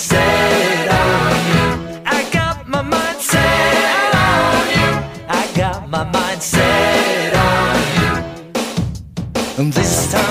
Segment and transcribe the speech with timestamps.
[0.00, 7.76] set on I got my mind set on I got my mind set on
[9.70, 10.29] This time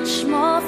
[0.00, 0.67] much more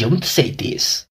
[0.00, 1.06] don't say this.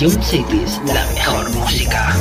[0.00, 2.14] I Cities, la mejor música.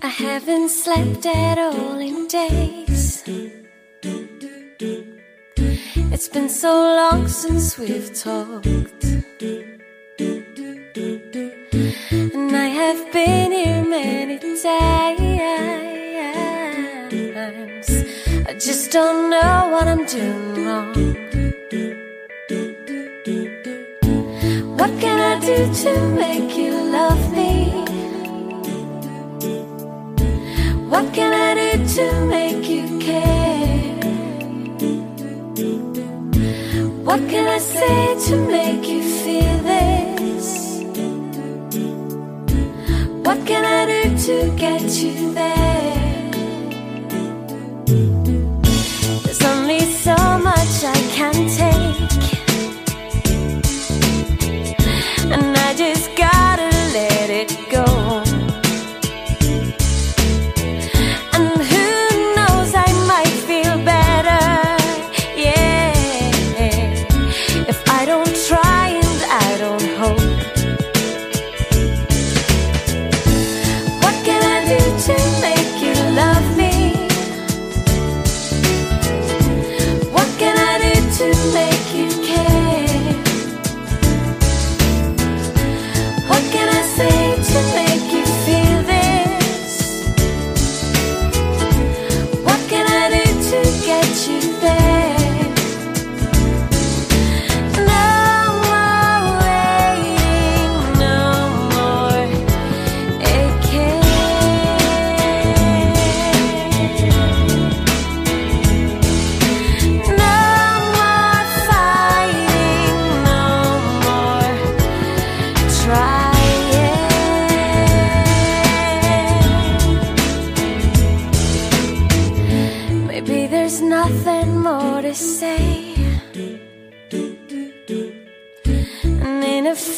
[0.00, 3.22] haven't slept at all in days.
[6.12, 9.69] It's been so long since we've talked.
[12.90, 14.64] I've been here many times.
[18.48, 20.92] I just don't know what I'm doing wrong.
[24.76, 27.70] What can I do to make you love me?
[30.90, 34.00] What can I do to make you care?
[37.04, 39.99] What can I say to make you feel it?
[43.30, 46.30] What can I do to get you there?
[49.22, 51.69] There's only so much I can take.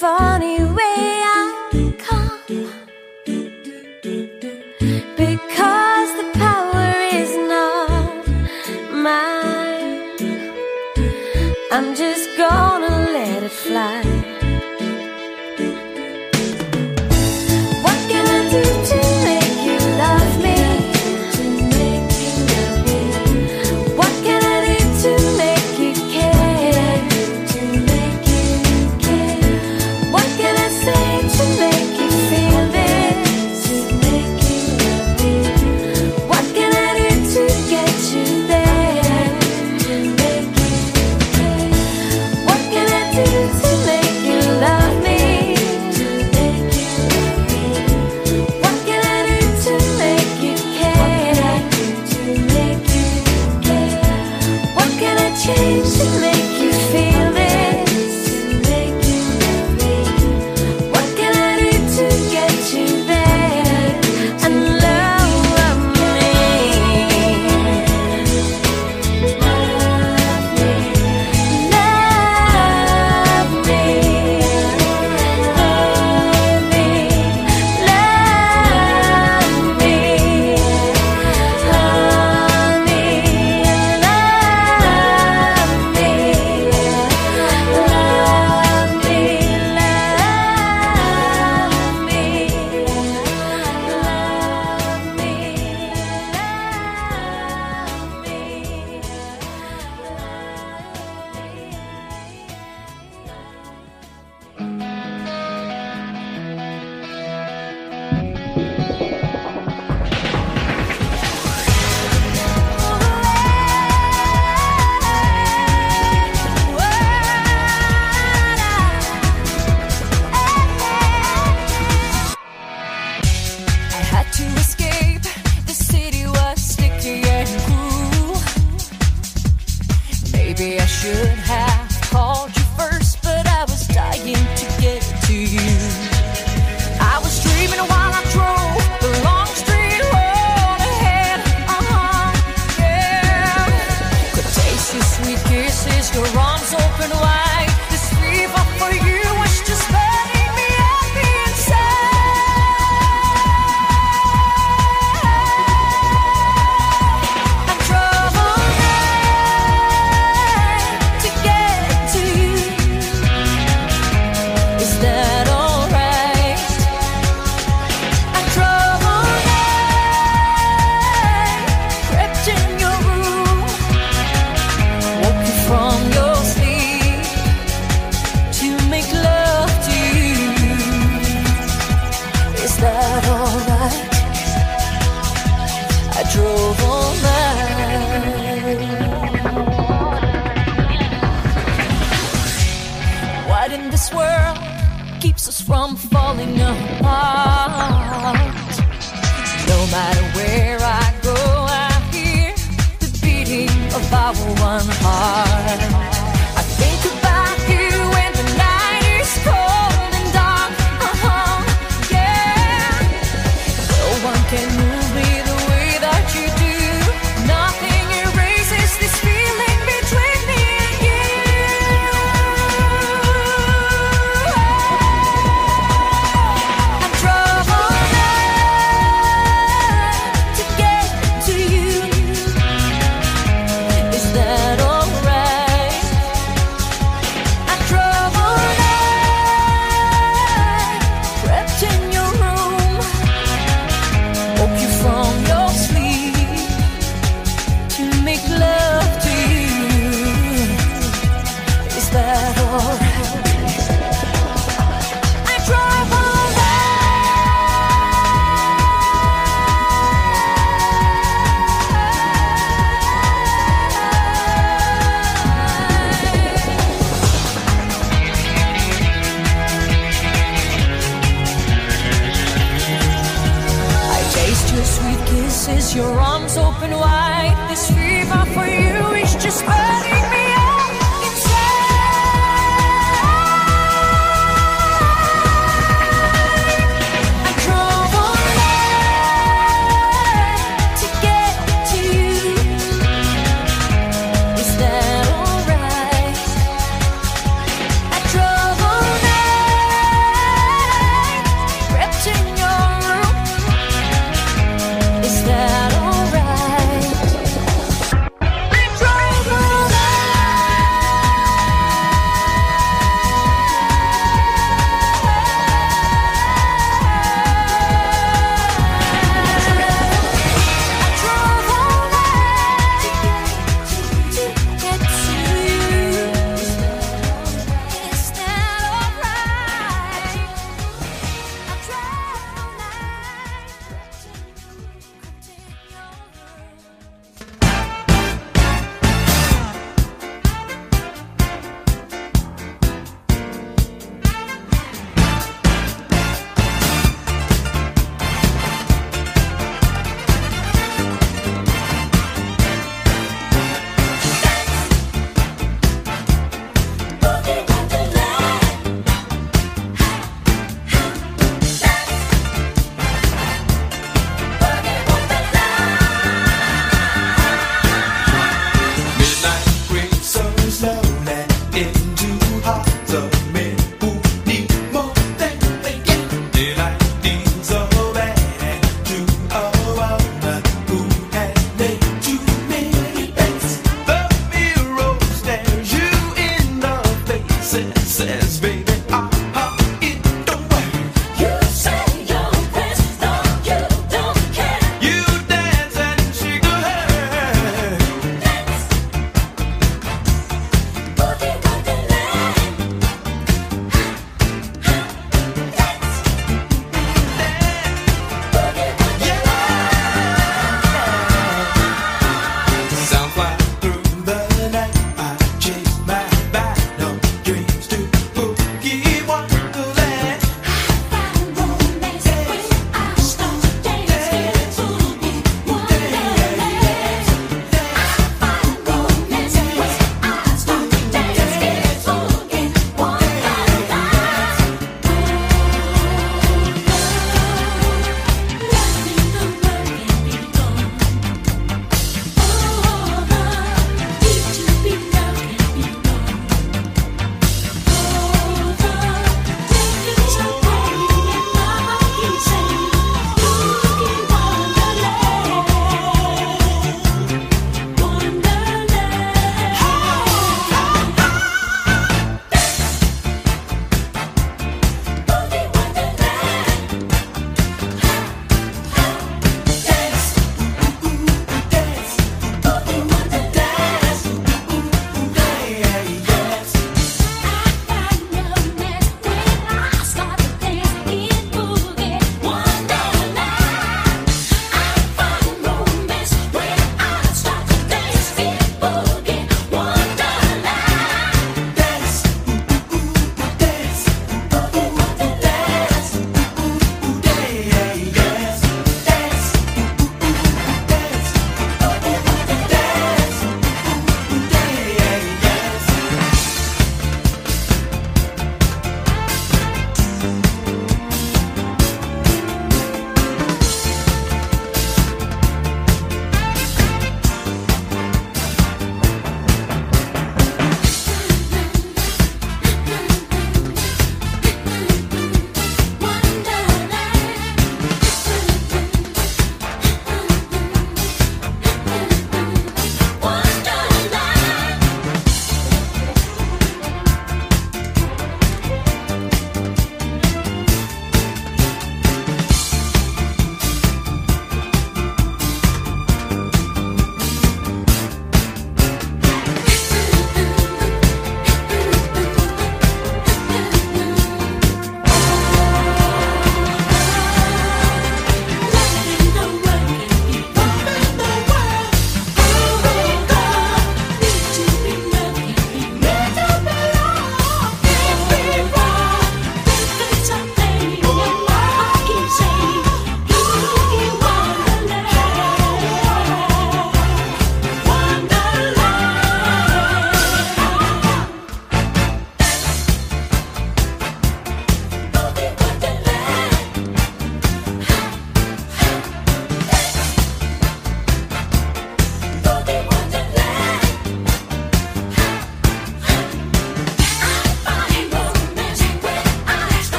[0.00, 0.49] Funny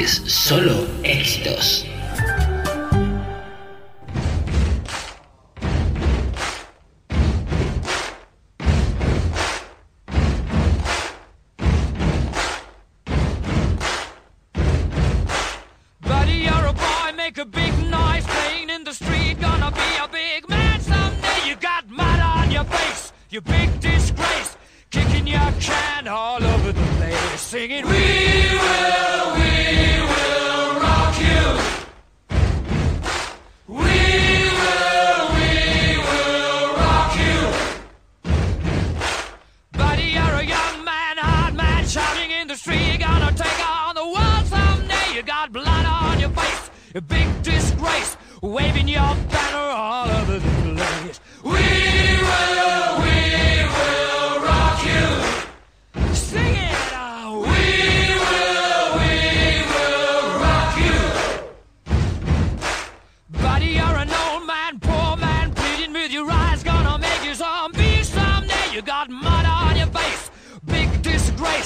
[0.00, 0.83] es solo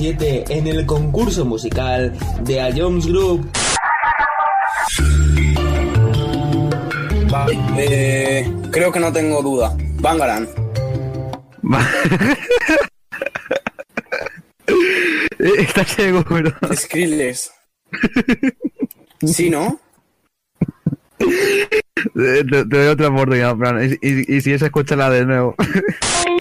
[0.00, 3.50] 7 en el concurso musical de A Jones Group.
[7.76, 9.76] Eh, creo que no tengo duda.
[10.00, 10.48] Bangaran.
[15.38, 16.52] Eh, está ciego, pero.
[16.74, 17.50] Skrillex.
[19.26, 19.80] ¿Sí, no?
[21.18, 23.82] Eh, te, doy otra oportunidad, Fran.
[23.82, 25.54] Y, y, y si es, escúchala de nuevo.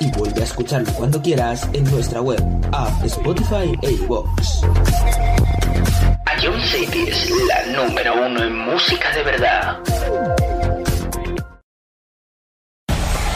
[0.00, 4.62] y vuelve a escucharlo cuando quieras en nuestra web, app, Spotify e iVoox.
[6.42, 9.78] Ion City es la número uno en música de verdad.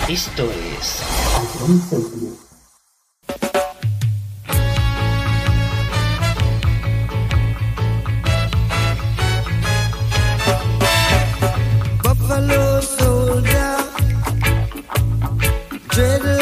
[0.09, 0.45] Esto
[0.79, 1.03] es
[1.59, 2.39] Ion City.
[12.03, 13.77] Buffalo soldier,
[15.95, 16.42] dreadlock.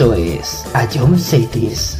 [0.00, 1.99] Esto es A John Cities.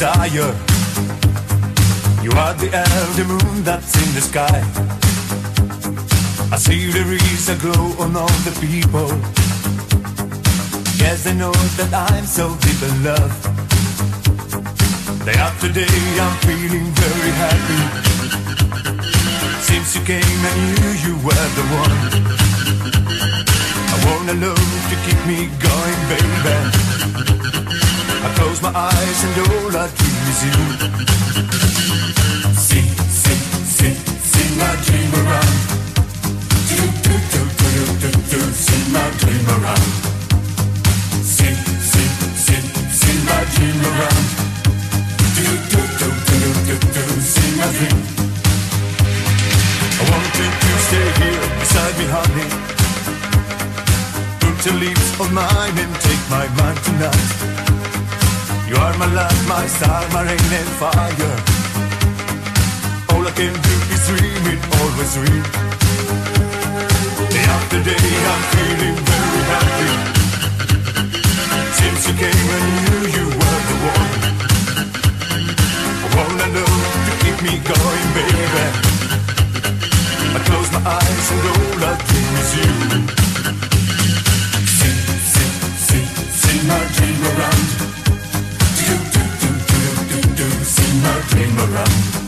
[0.00, 0.54] Desire.
[2.24, 4.58] You are the elder moon that's in the sky.
[6.50, 9.10] I see there is a glow on all the people.
[10.96, 13.34] Yes, I know that I'm so deep in love.
[15.26, 17.82] Day after day, I'm feeling very happy.
[19.68, 21.98] Since you came, I knew you were the one.
[23.92, 26.30] I wanna love to keep me going, baby.
[28.22, 30.58] I close my eyes and all I dream is you.
[32.52, 35.56] Sing, sing, sing, sing my dream around.
[36.68, 39.88] Do, do, do, do, do, do, do, see my dream around.
[41.24, 44.24] Sing, sing, sing, sing my dream around.
[45.36, 47.98] Do, do, do, do, do, do, see my dream.
[49.96, 52.48] I want you to stay here beside me, honey.
[54.40, 57.49] Put your lips on mine and take my mind tonight.
[58.70, 61.34] You are my light, my star, my rain and fire.
[63.10, 65.42] All I can do is dream it, always dream.
[67.34, 69.90] Day after day, I'm feeling very happy.
[71.78, 74.12] Since you came, I knew you were the one.
[76.04, 76.72] I wanna know
[77.06, 78.66] to keep me going, baby.
[80.30, 82.70] I close my eyes and all I dream is you.
[84.78, 84.94] See,
[85.34, 85.50] see,
[85.86, 86.04] see,
[86.38, 87.79] see my dream around.
[91.00, 92.19] dreamer, dreamer,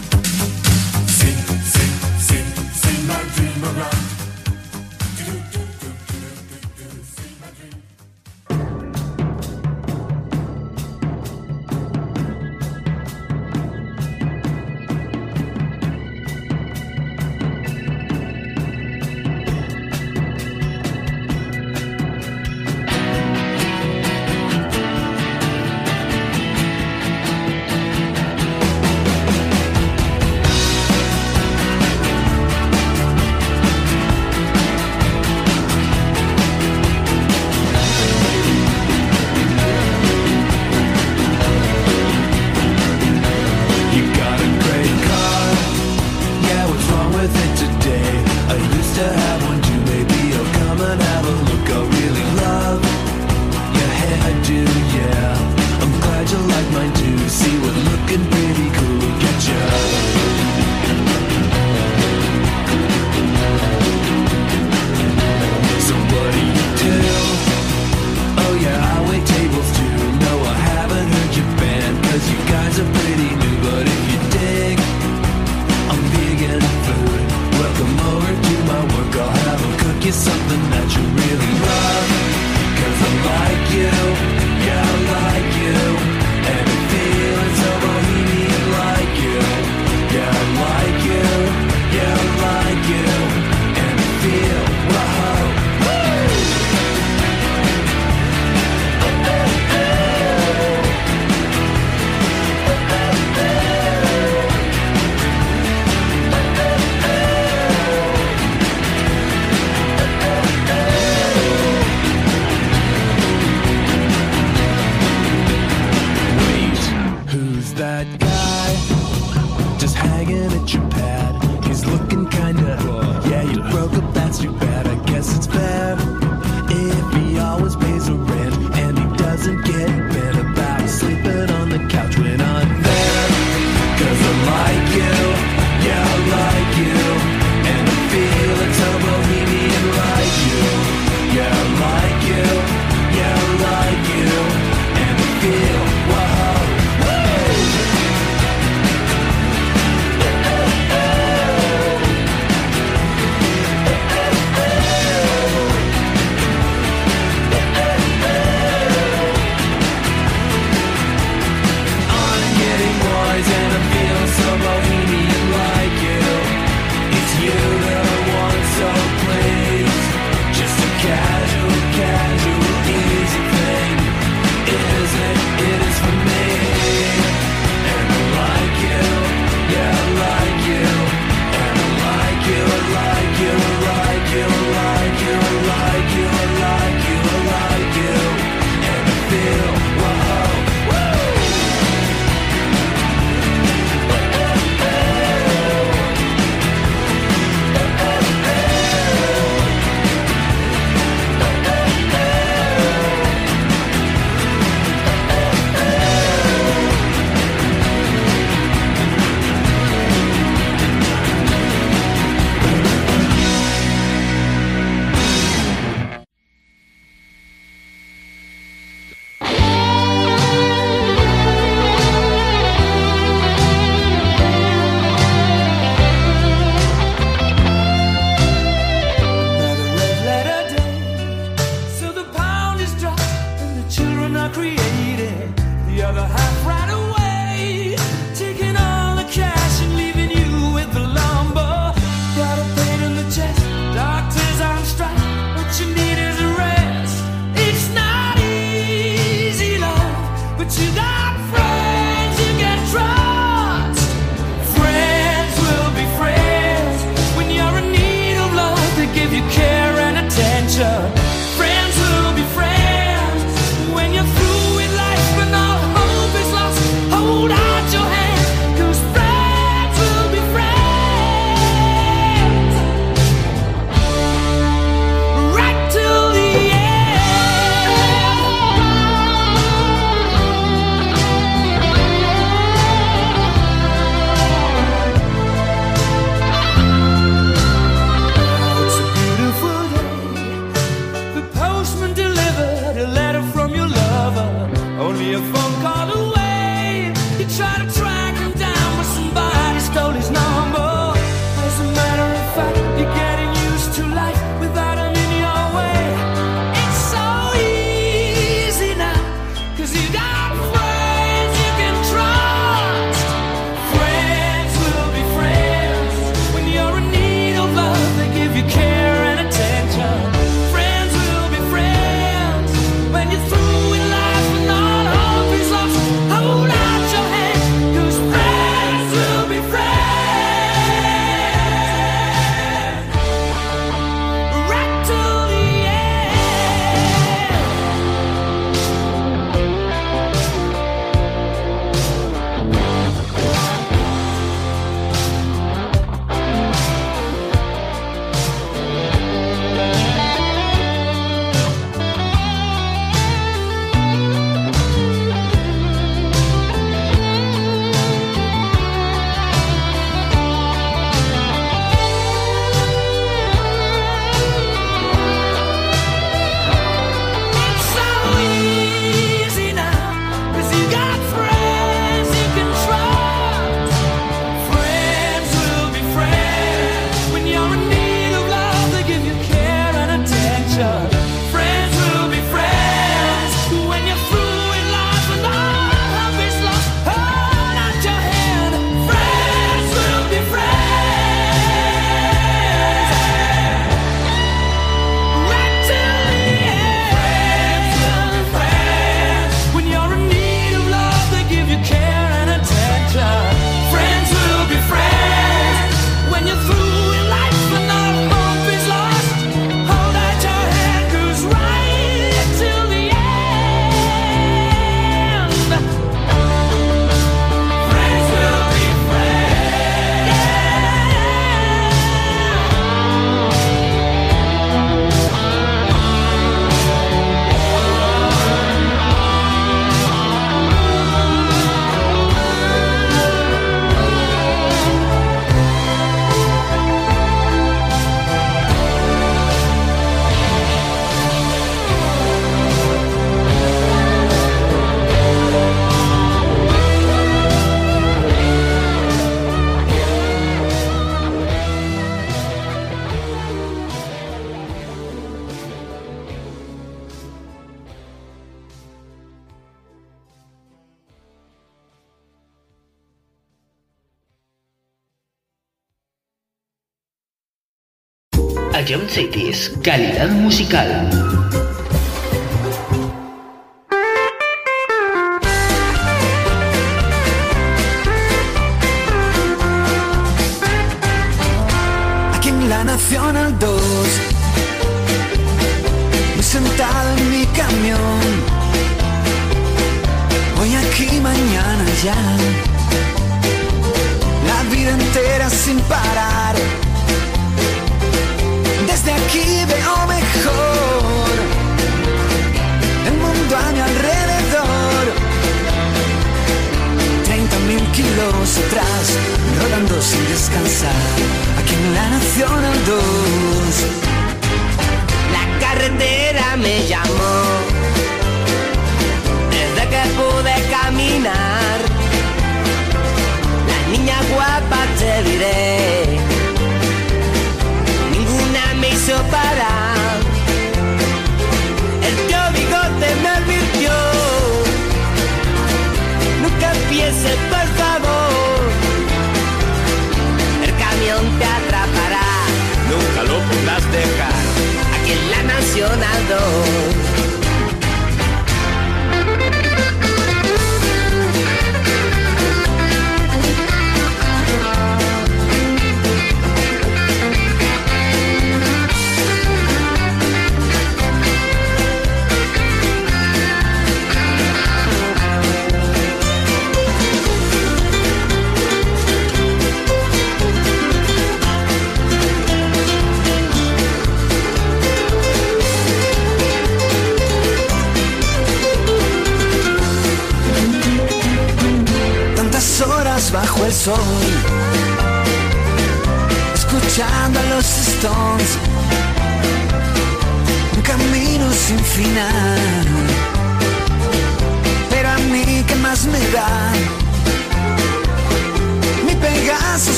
[469.82, 471.31] calidad musical.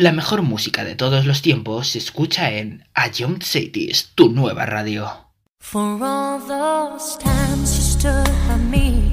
[0.00, 4.64] La mejor música de todos los tiempos se escucha en A Young Cities, tu nueva
[4.64, 5.10] radio.
[5.58, 9.12] For all those times you stood by me,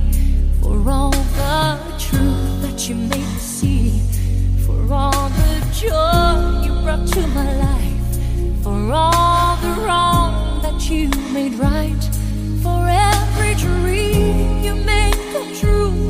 [0.61, 4.01] for all the truth that you made me see,
[4.65, 11.09] for all the joy you brought to my life, for all the wrong that you
[11.33, 12.01] made right,
[12.63, 16.06] for every dream you made come true.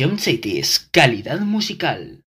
[0.00, 2.24] Jump City es calidad musical.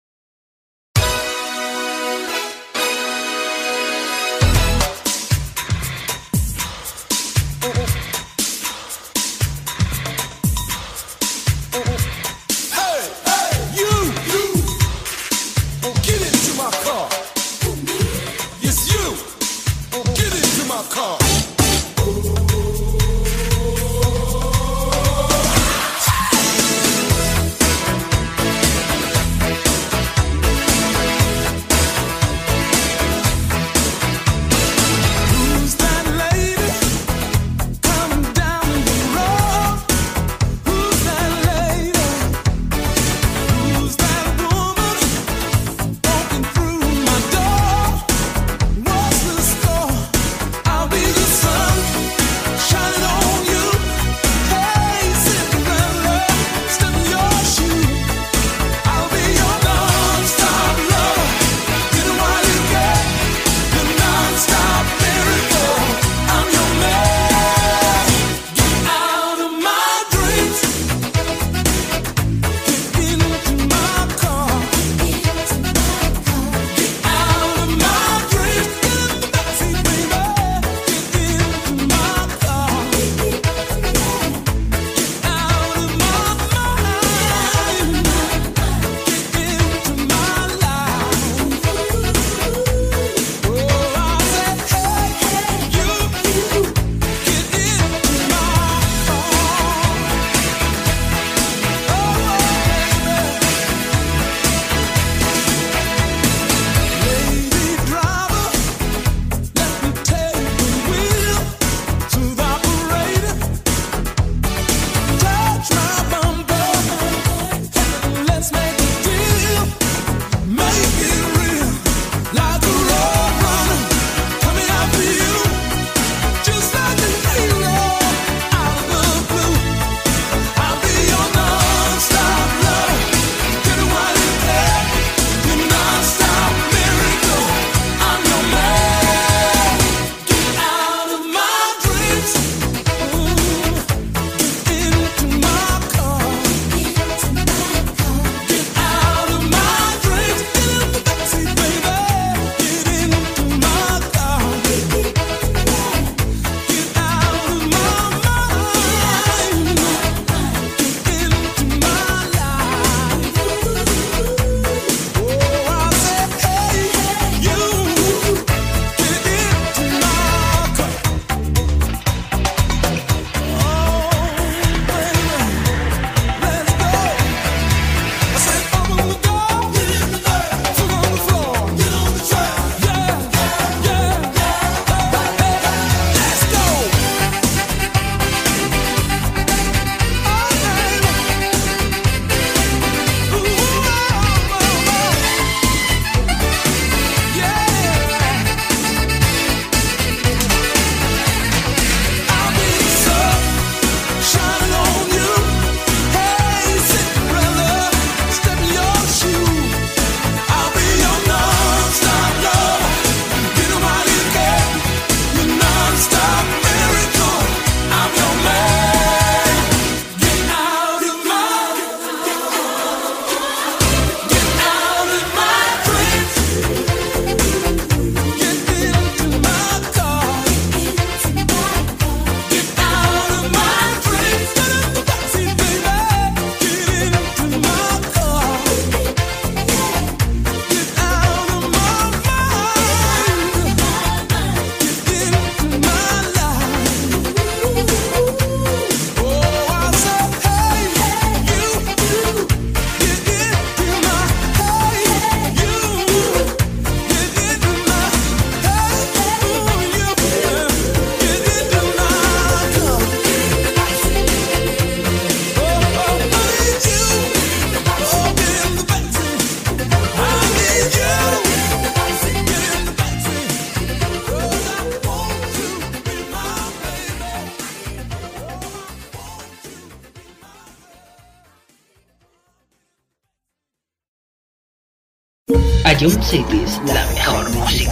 [286.01, 287.88] Young Cities, la mejor música.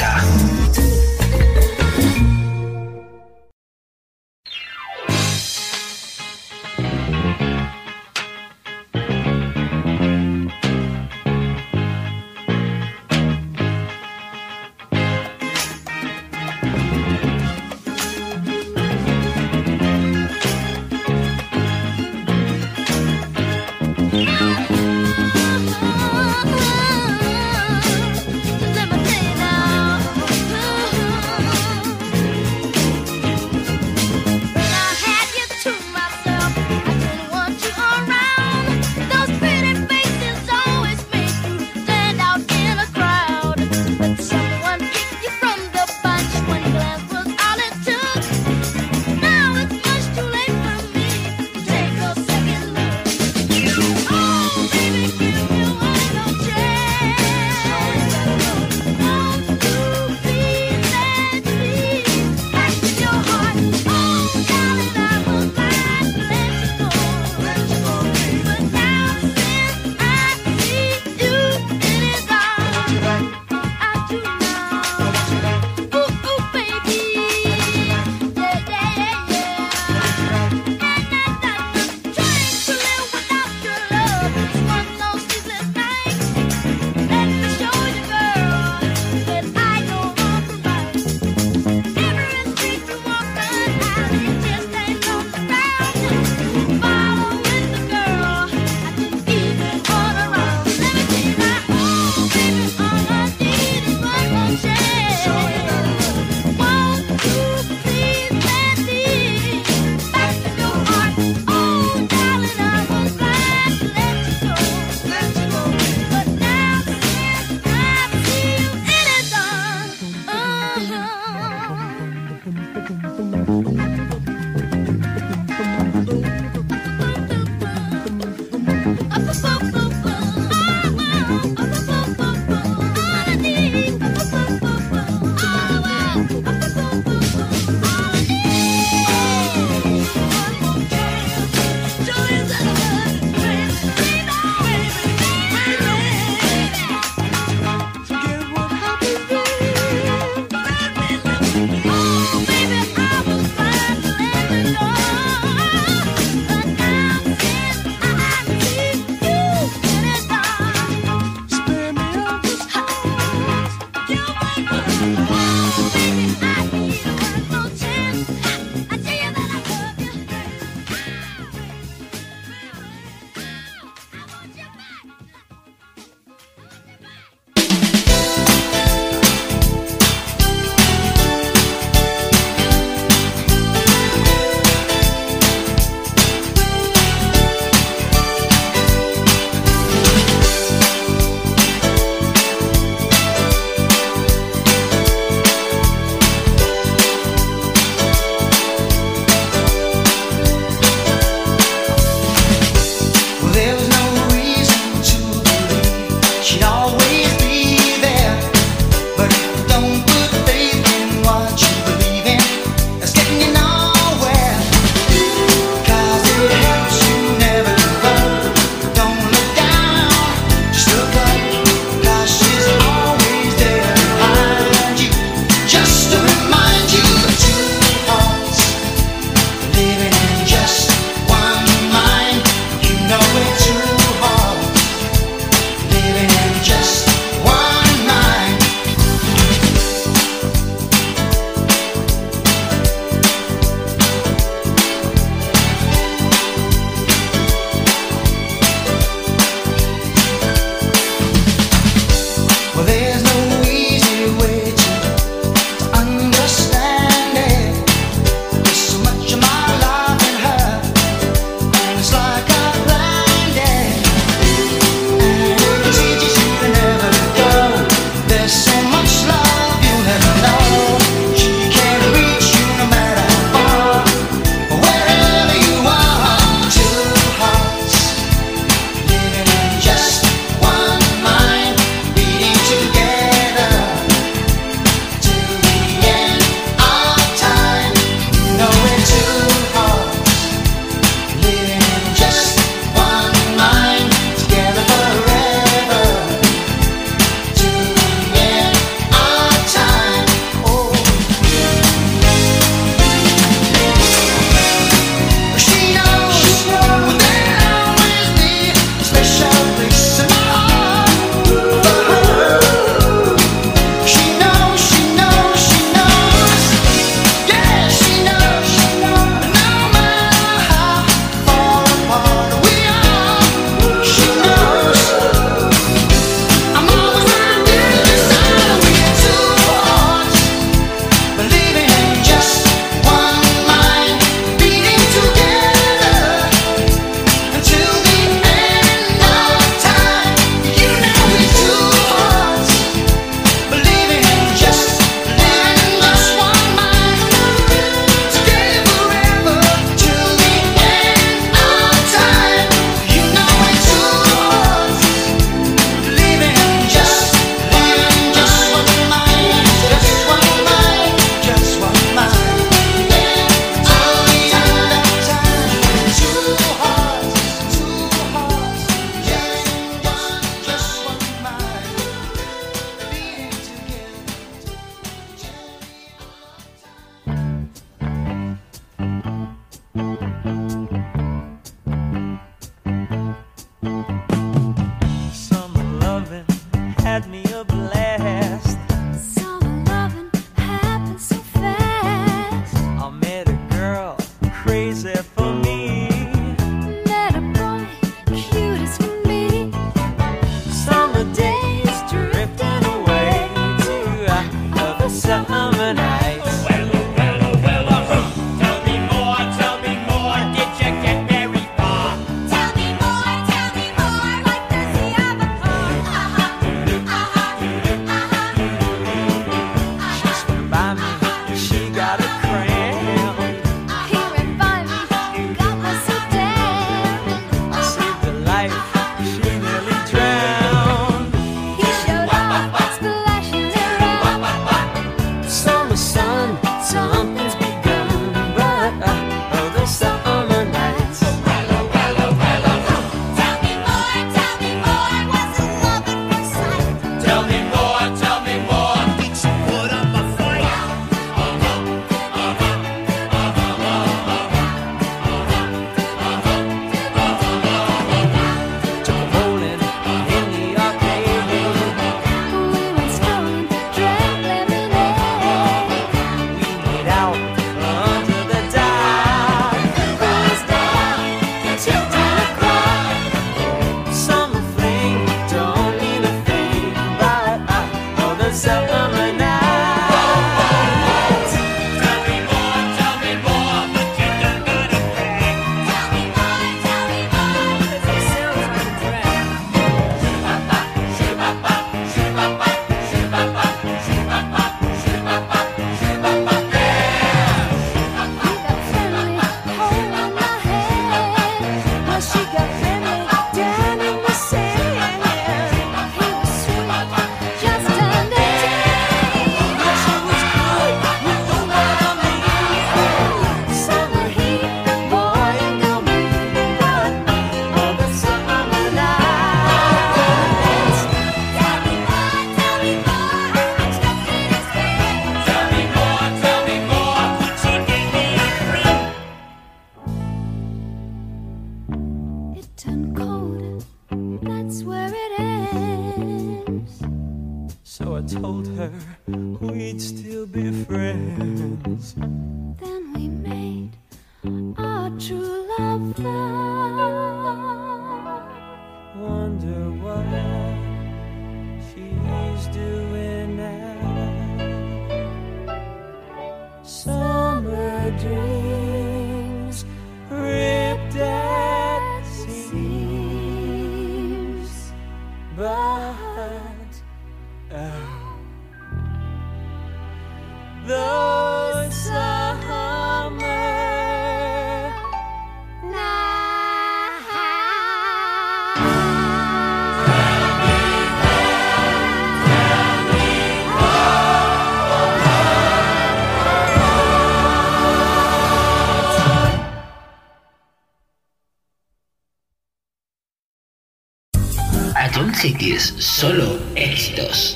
[595.99, 597.56] solo éxitos.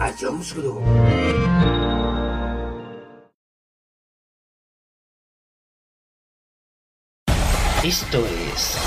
[0.00, 0.54] a Jones
[7.84, 8.78] Esto es.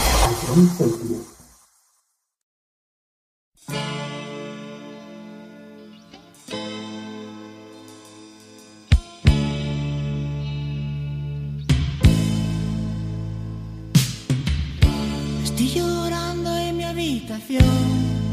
[15.43, 18.32] Estoy llorando en mi habitación.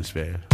[0.00, 0.49] Finland, Sverige.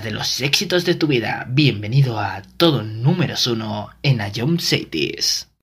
[0.00, 1.46] de los éxitos de tu vida.
[1.48, 5.53] Bienvenido a todo número uno en Ayom Cities.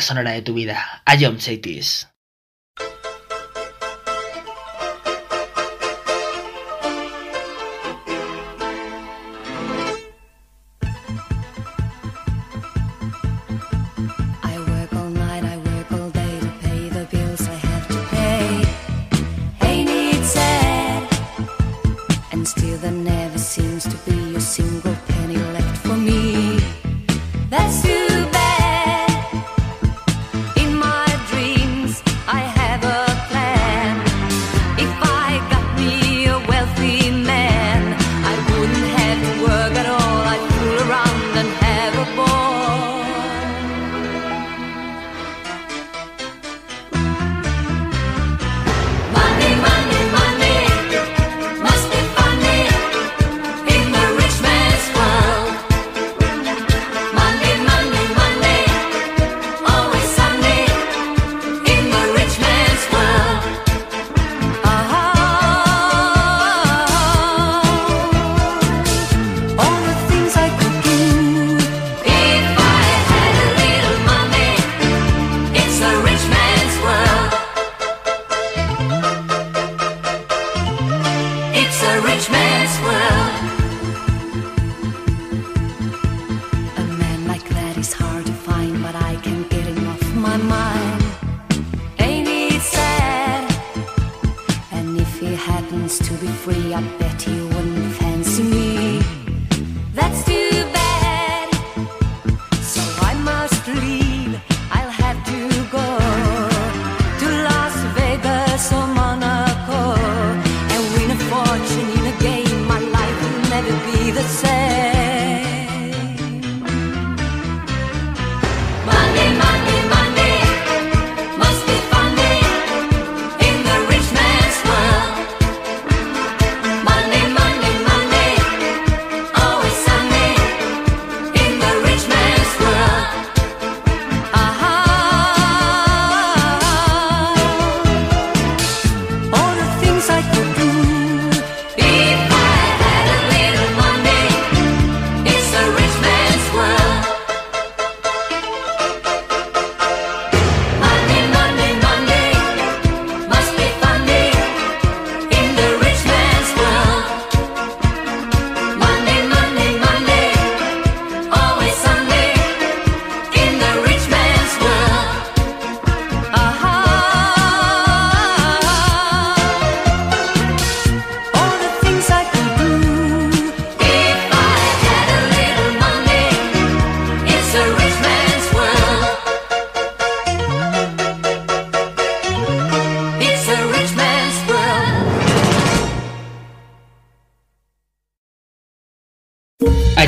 [0.00, 2.09] sonora de tu vida, a John Satis.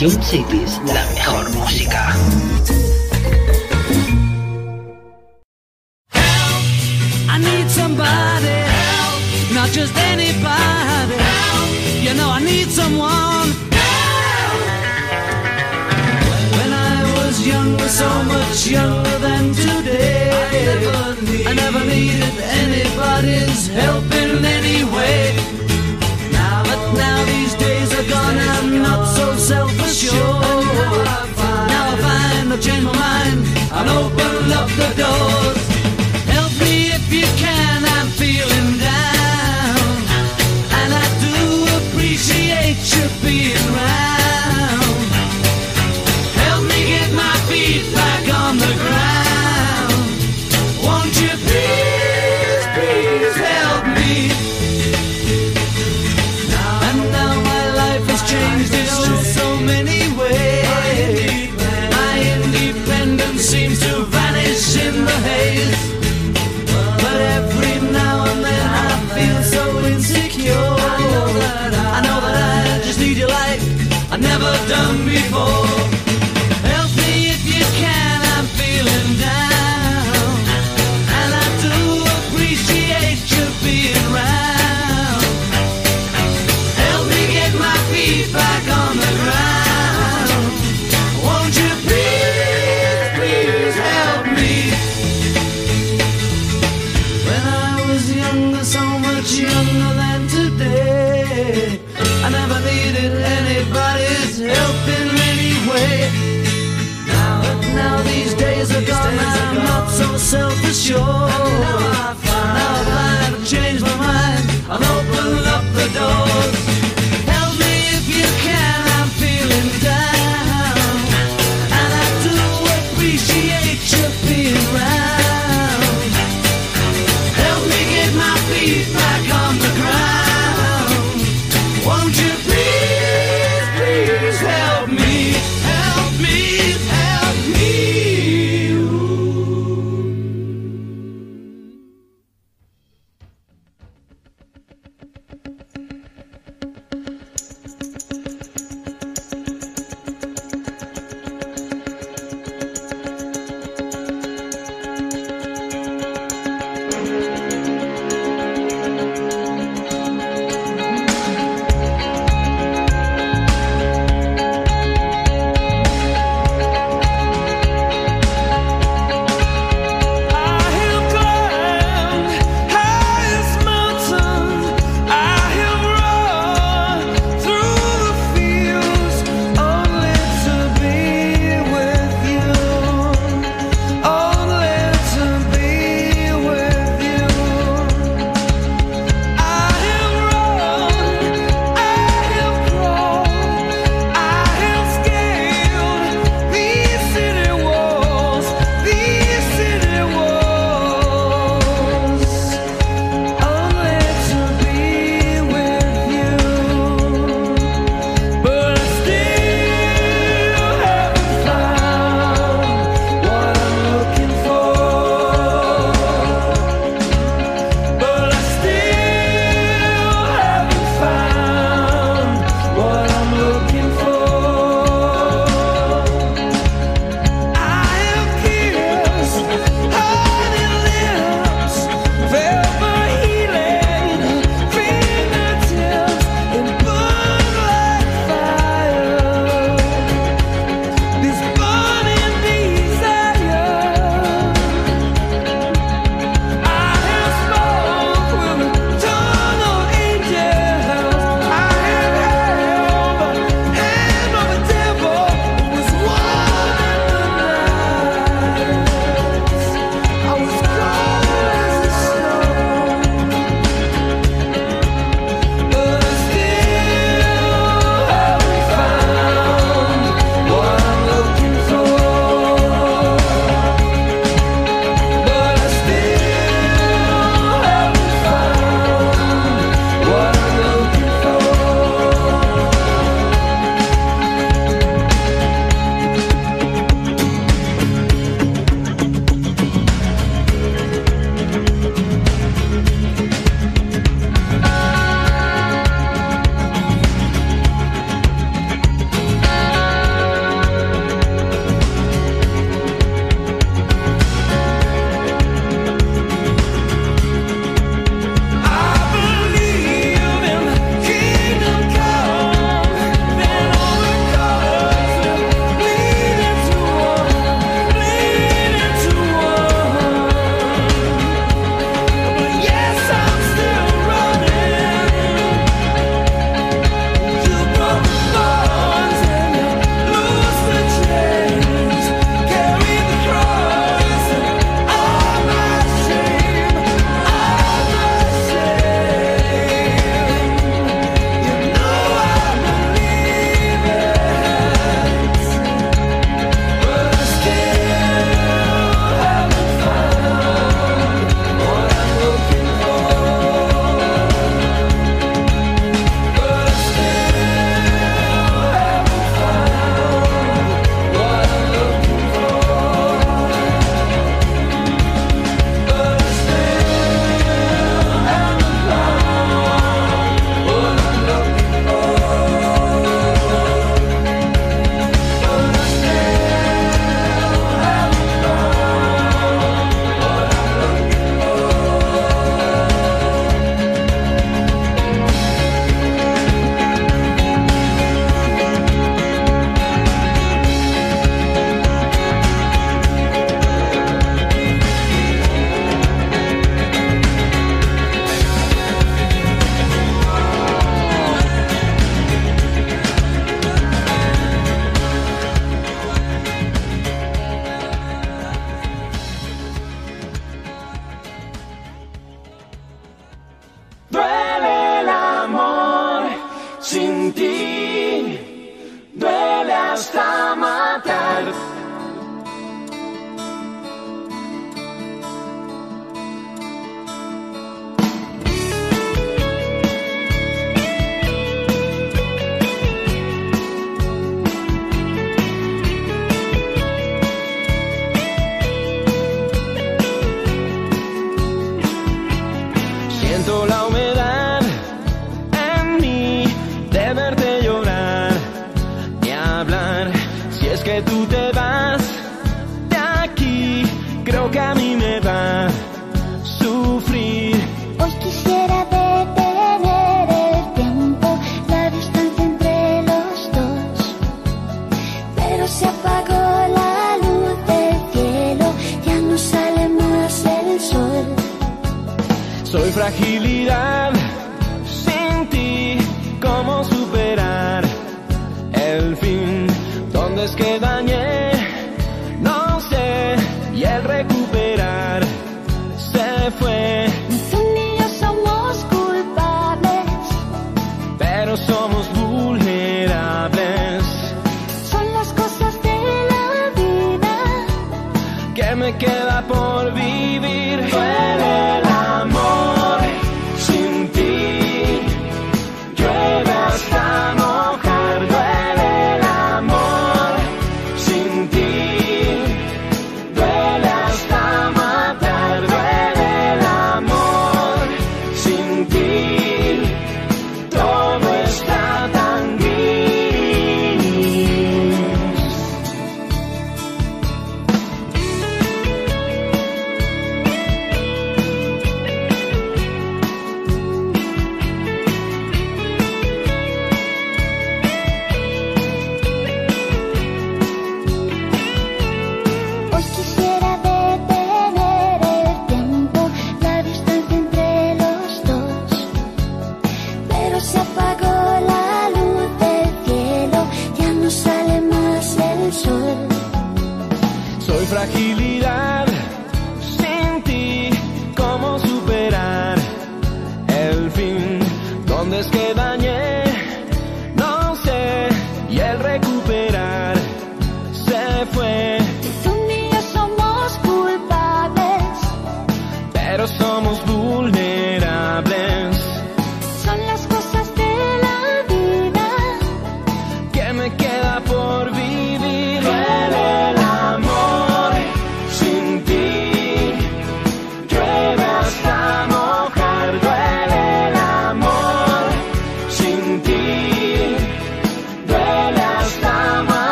[0.00, 0.67] Eu não.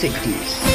[0.00, 0.69] 60s.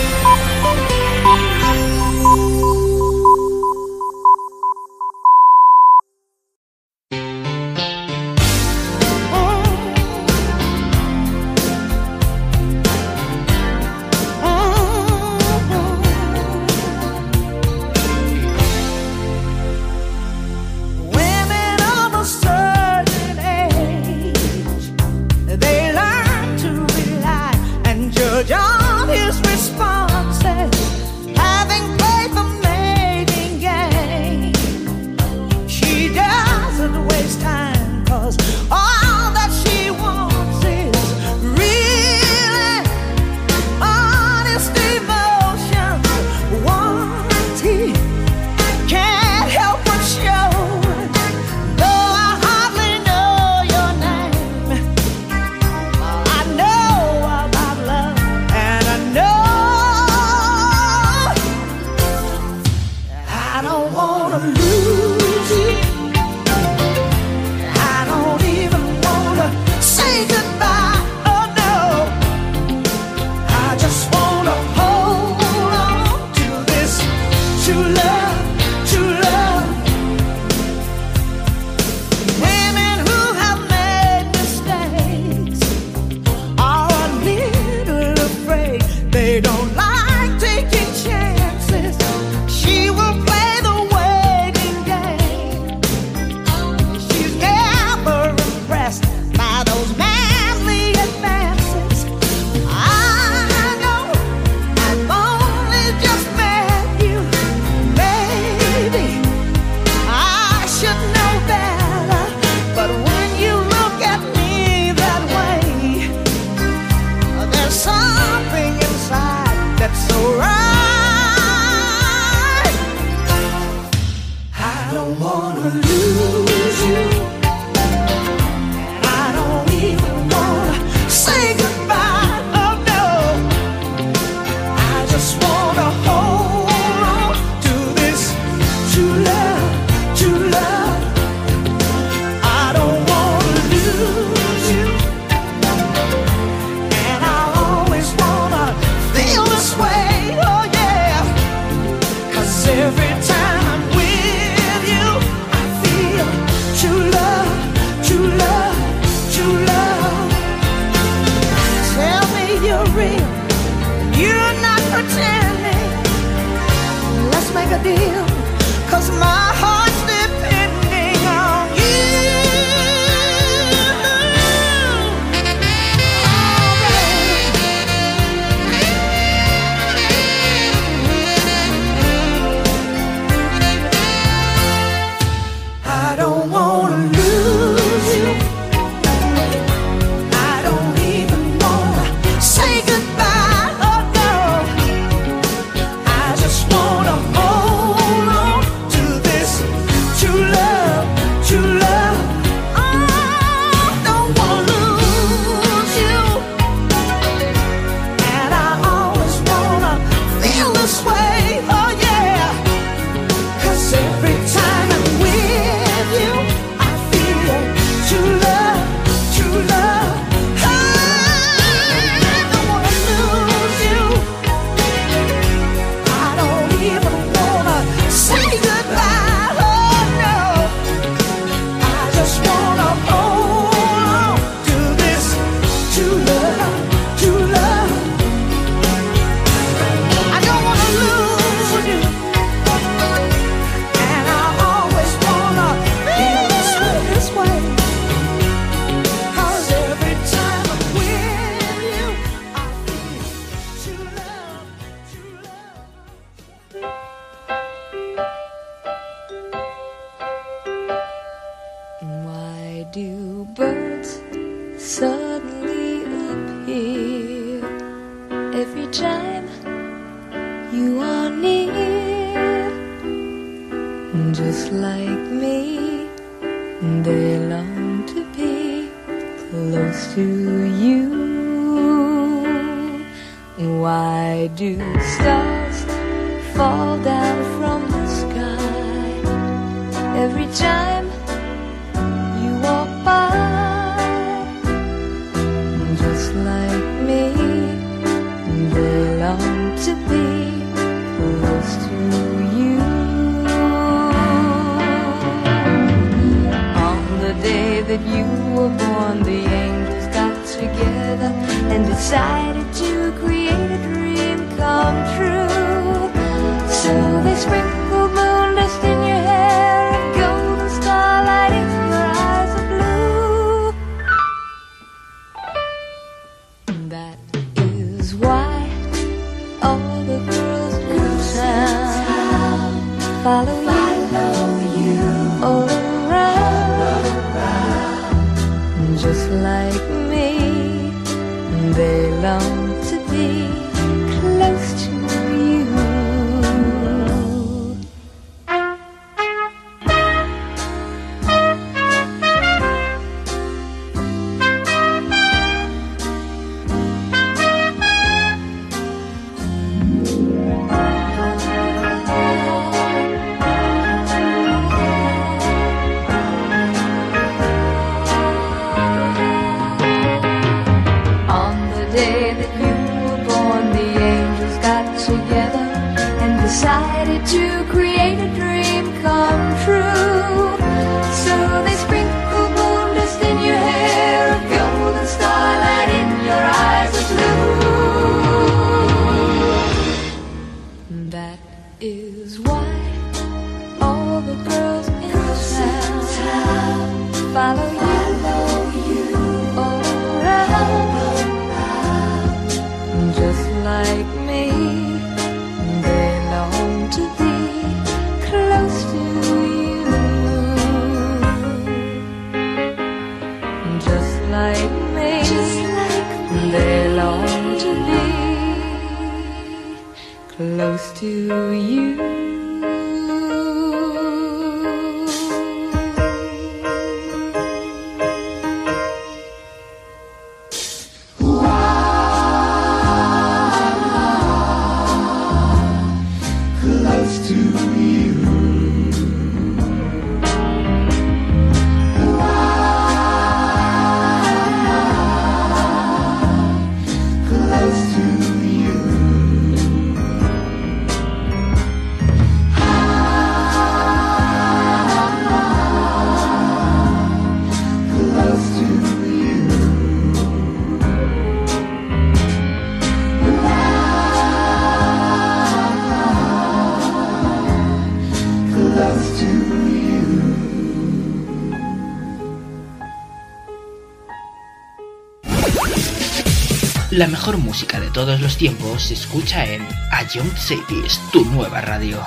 [476.95, 481.59] La mejor música de todos los tiempos se escucha en A Young Cities, tu nueva
[481.59, 481.99] radio.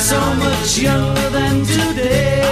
[0.00, 2.42] So much younger than today,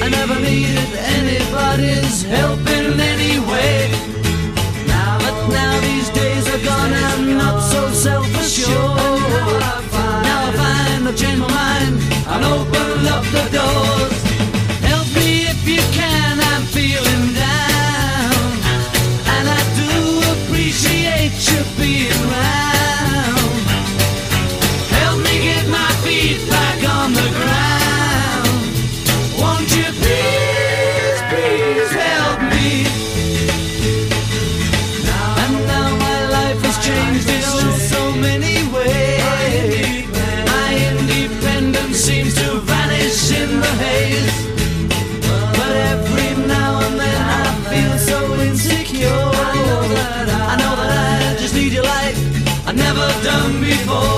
[0.00, 0.88] I never needed
[1.18, 4.17] anybody's help in any way.
[6.88, 8.70] and I'm not so self-assured.
[10.26, 11.94] Now I find I've changed my mind
[12.32, 14.16] and open up the doors.
[14.90, 18.48] Help me if you can, I'm feeling down.
[19.34, 19.92] And I do
[20.34, 22.77] appreciate you being right.
[53.28, 54.17] done before.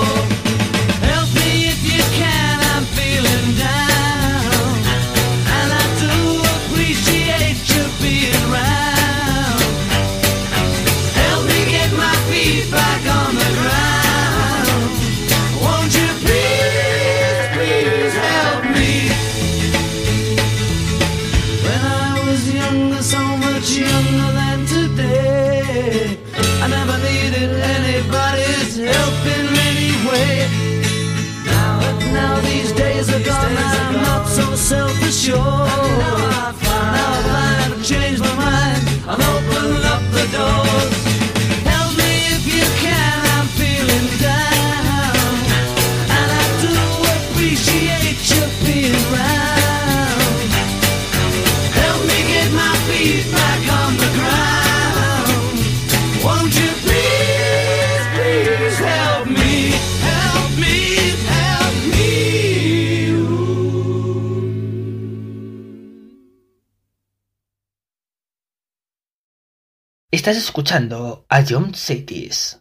[70.31, 72.57] Estás escuchando a John Cities.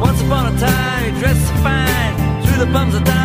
[0.00, 3.17] Once upon a time, dressed fine, threw the bums a dime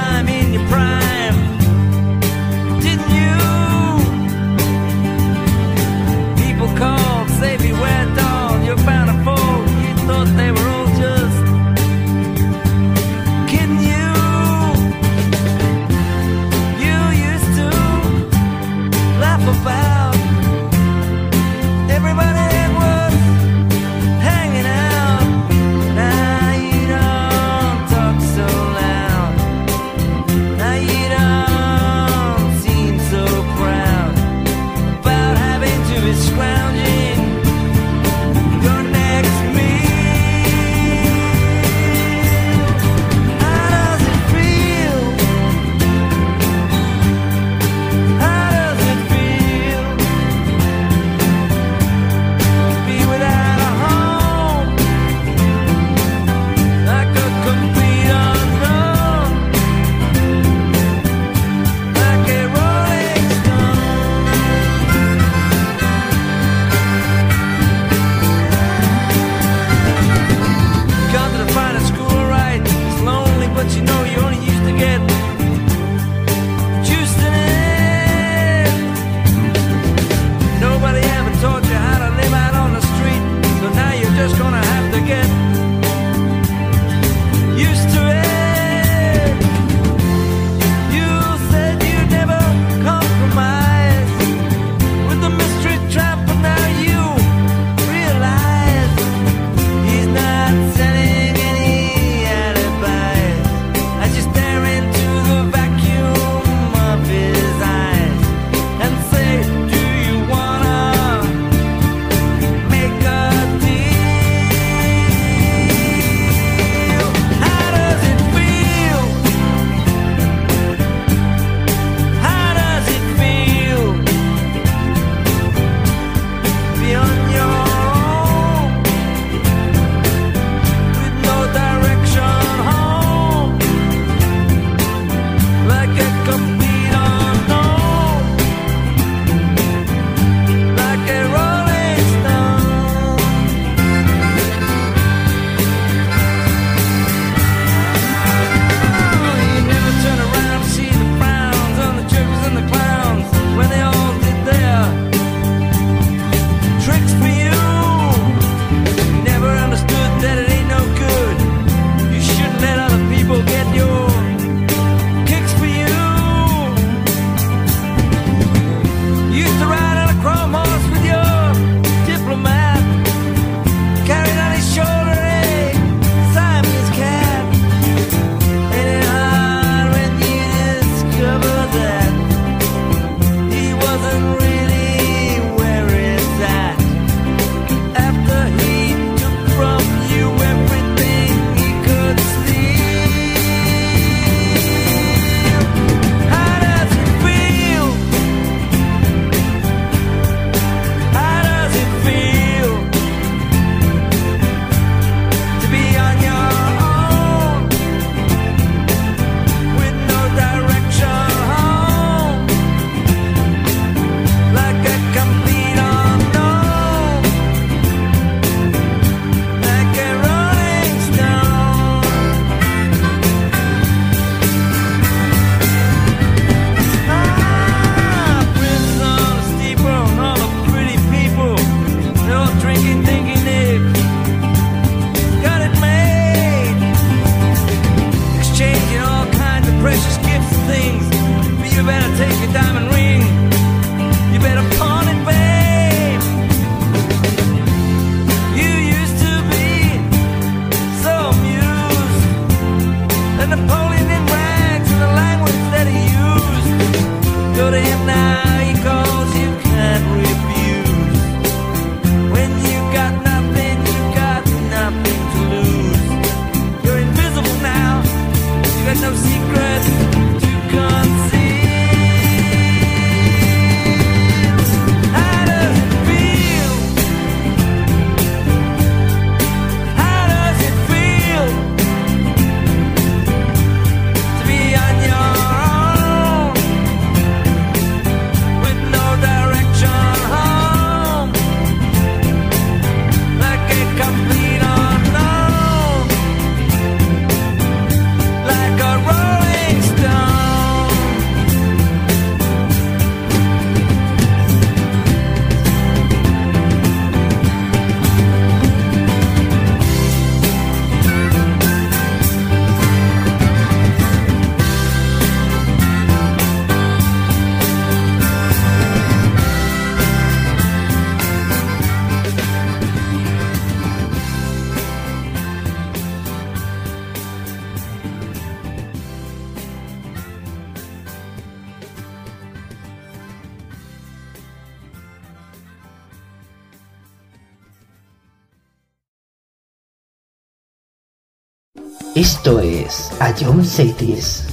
[342.23, 344.52] Esto es John Cities.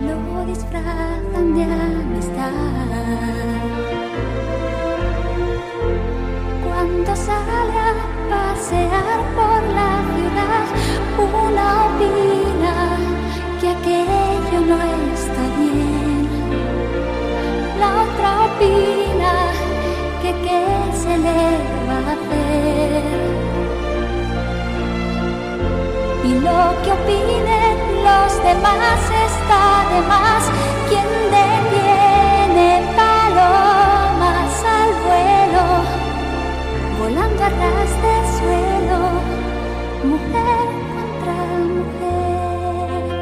[0.00, 2.50] Lo disfrazan de amistad.
[6.64, 7.92] Cuando sale a
[8.30, 10.66] pasear por la ciudad,
[11.18, 12.74] una opina
[13.60, 14.78] que aquello no
[15.14, 16.28] está bien.
[17.78, 19.32] La otra opina
[20.22, 20.60] que qué
[20.96, 21.79] se le
[26.50, 27.76] lo que opinen
[28.08, 30.42] los demás está de más.
[30.88, 32.68] Quien detiene
[33.00, 35.64] palomas al vuelo,
[37.00, 39.00] volando a ras de suelo,
[40.10, 41.36] mujer contra
[41.76, 43.20] mujer.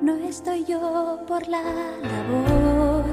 [0.00, 0.82] No estoy yo
[1.26, 1.62] por la
[2.10, 3.04] labor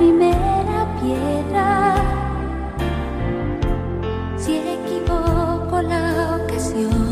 [0.00, 1.94] primera piedra.
[4.38, 7.09] Si equivoco la ocasión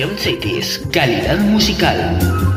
[0.00, 2.49] Ion Cities, calidad musical.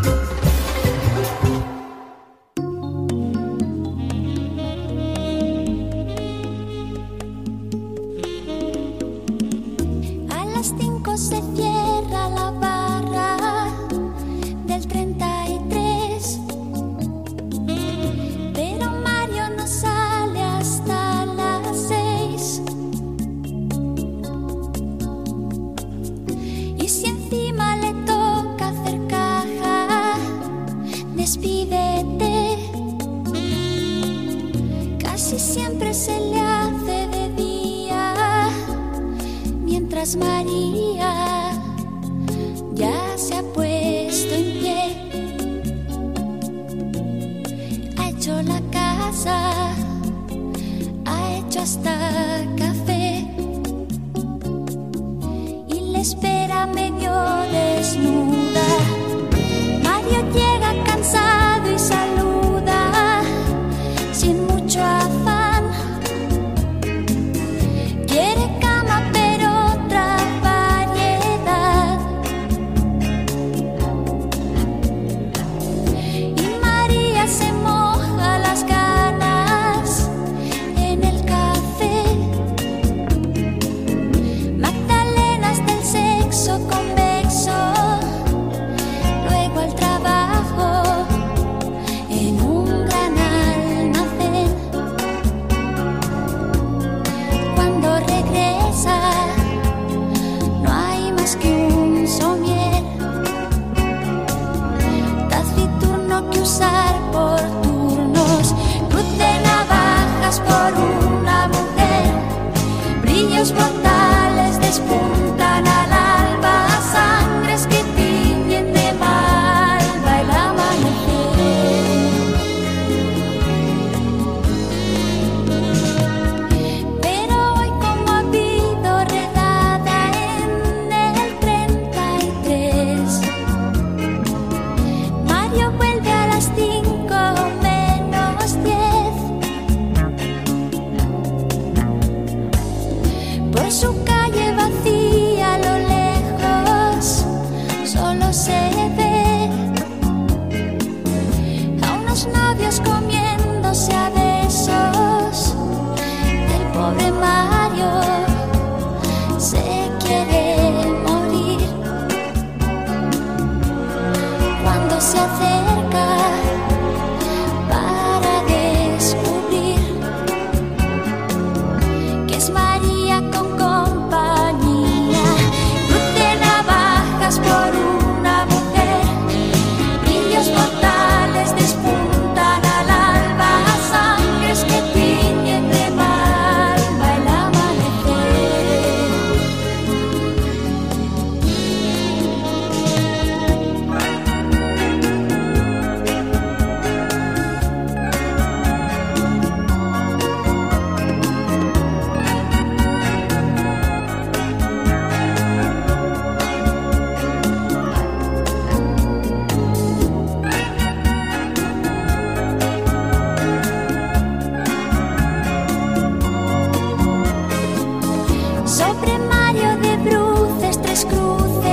[218.84, 221.73] Sobre Mario de bruces, tres cruces.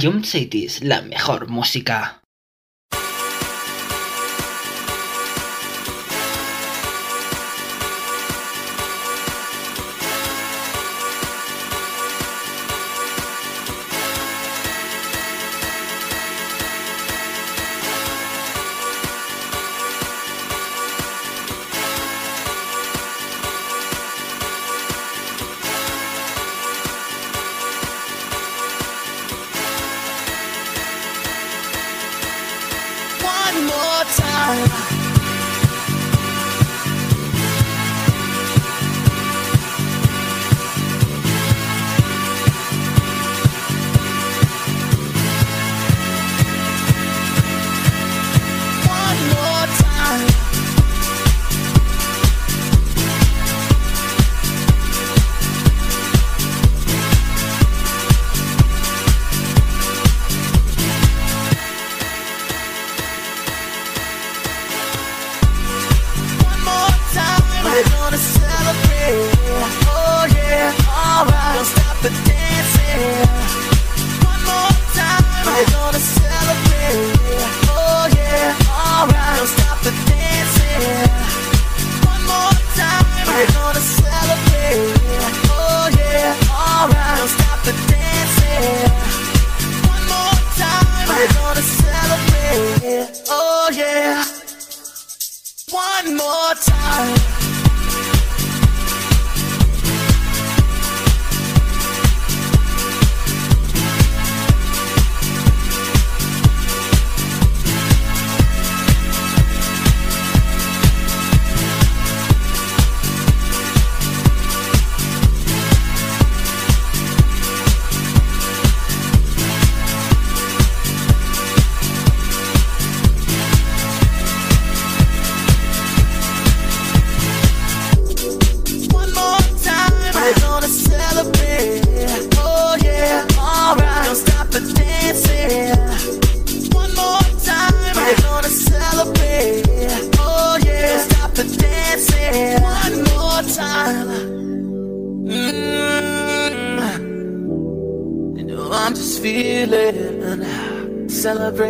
[0.00, 2.22] Ion City es la mejor música.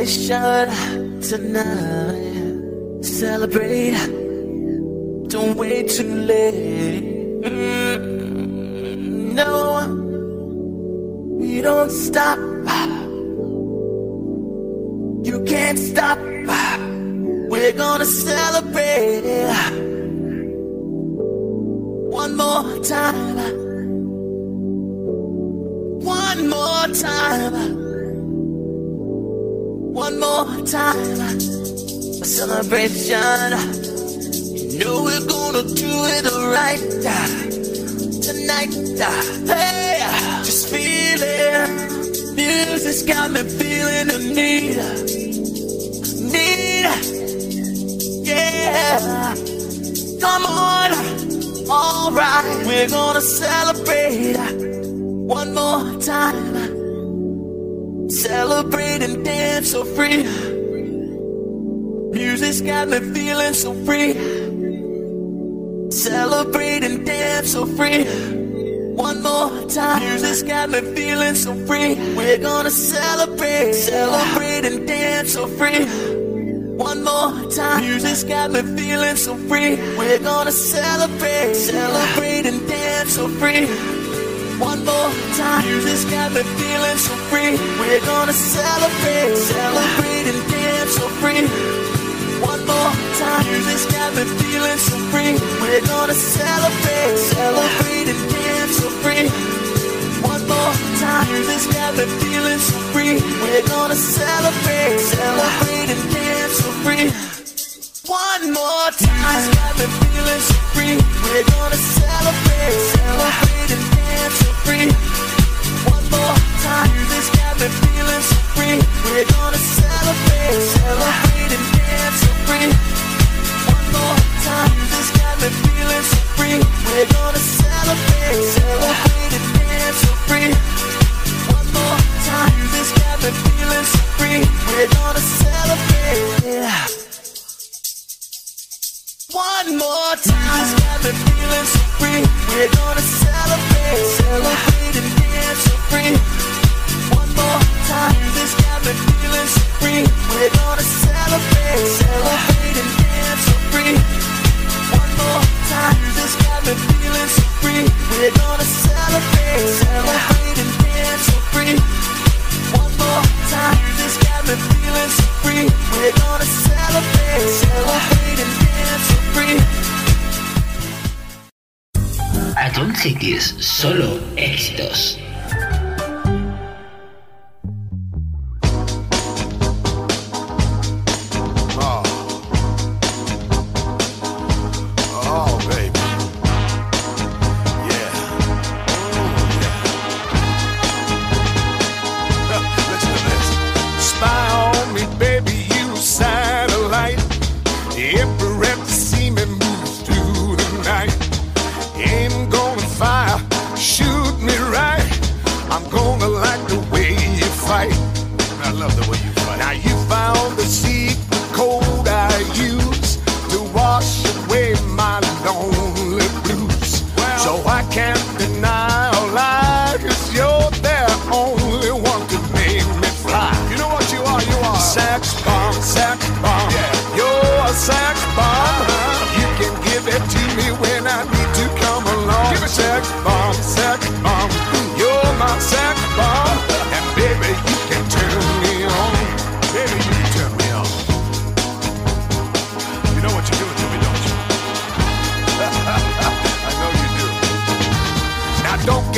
[0.09, 0.58] show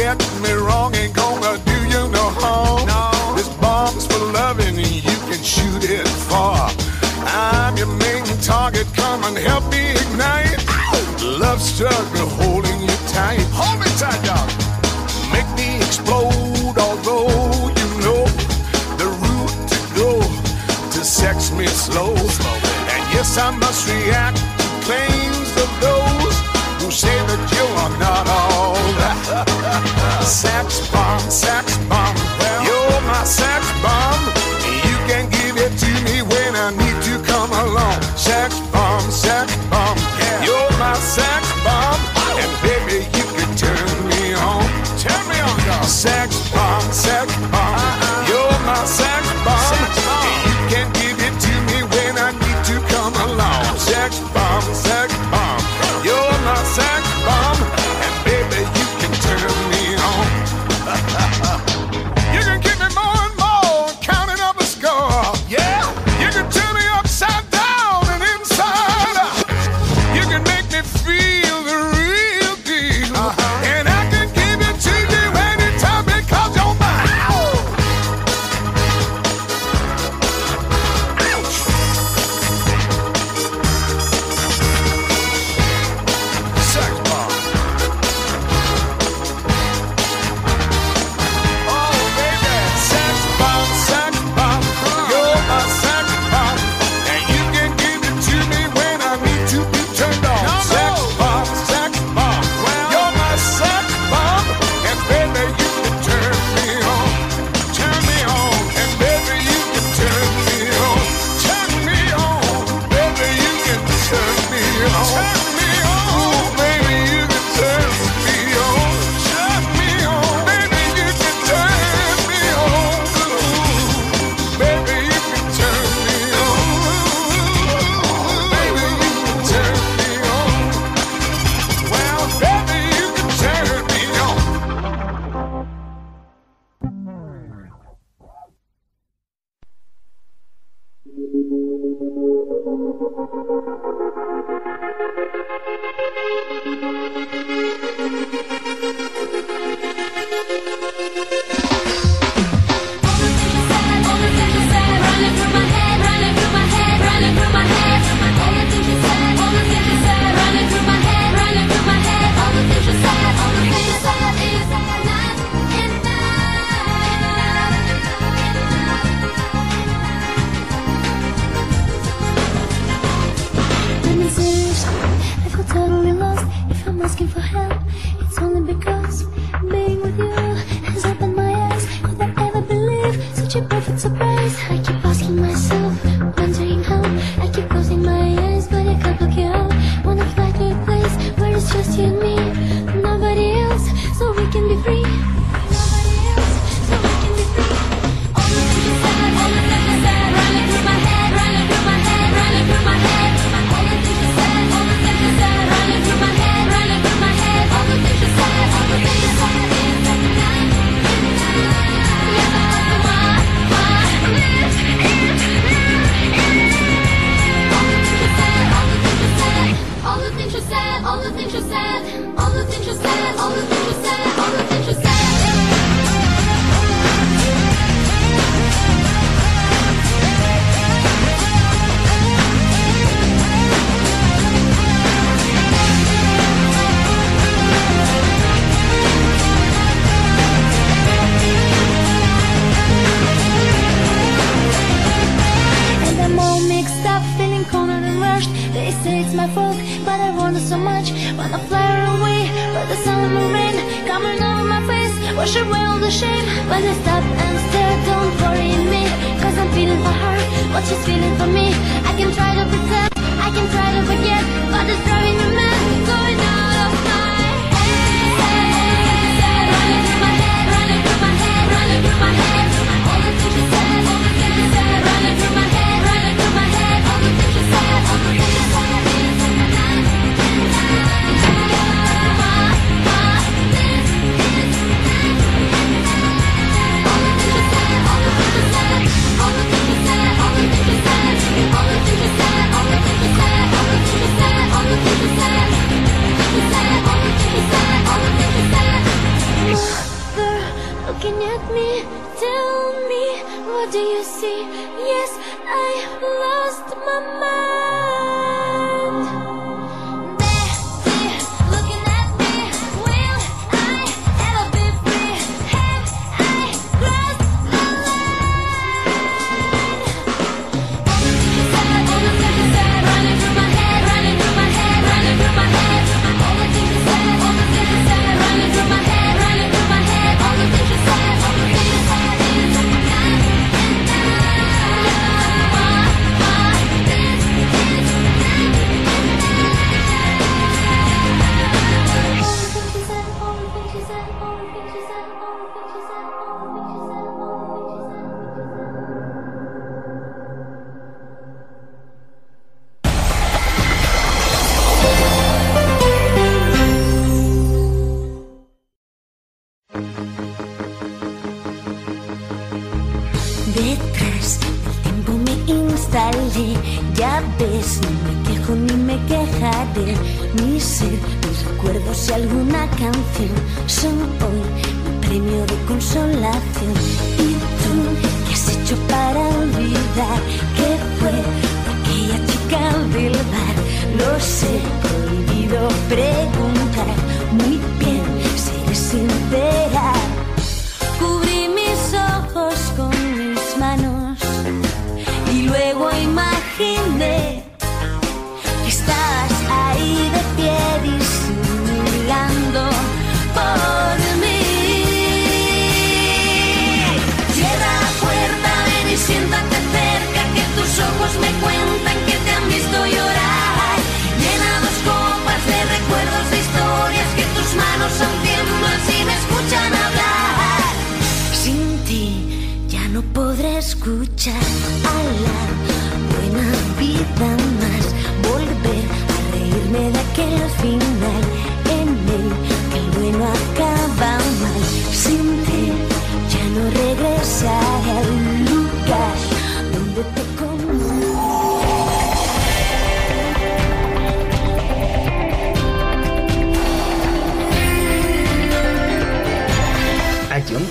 [0.00, 2.86] get me wrong, ain't gonna do you no harm.
[2.88, 3.36] No.
[3.36, 6.70] This bomb's for loving, and you can shoot it far.
[7.26, 10.58] I'm your main target, come and help me ignite.
[11.44, 13.44] Love struggle holding you tight.
[13.60, 14.48] Hold me tight, dog.
[15.34, 18.22] Make me explode, although you know
[19.00, 20.10] the route to go
[20.94, 22.14] to sex me slow.
[22.92, 26.36] And yes, I must react to claims of those
[26.80, 27.99] who say that you are
[30.30, 32.14] sex bomb, sex bomb.
[32.38, 34.39] Well, you're my sex bomb.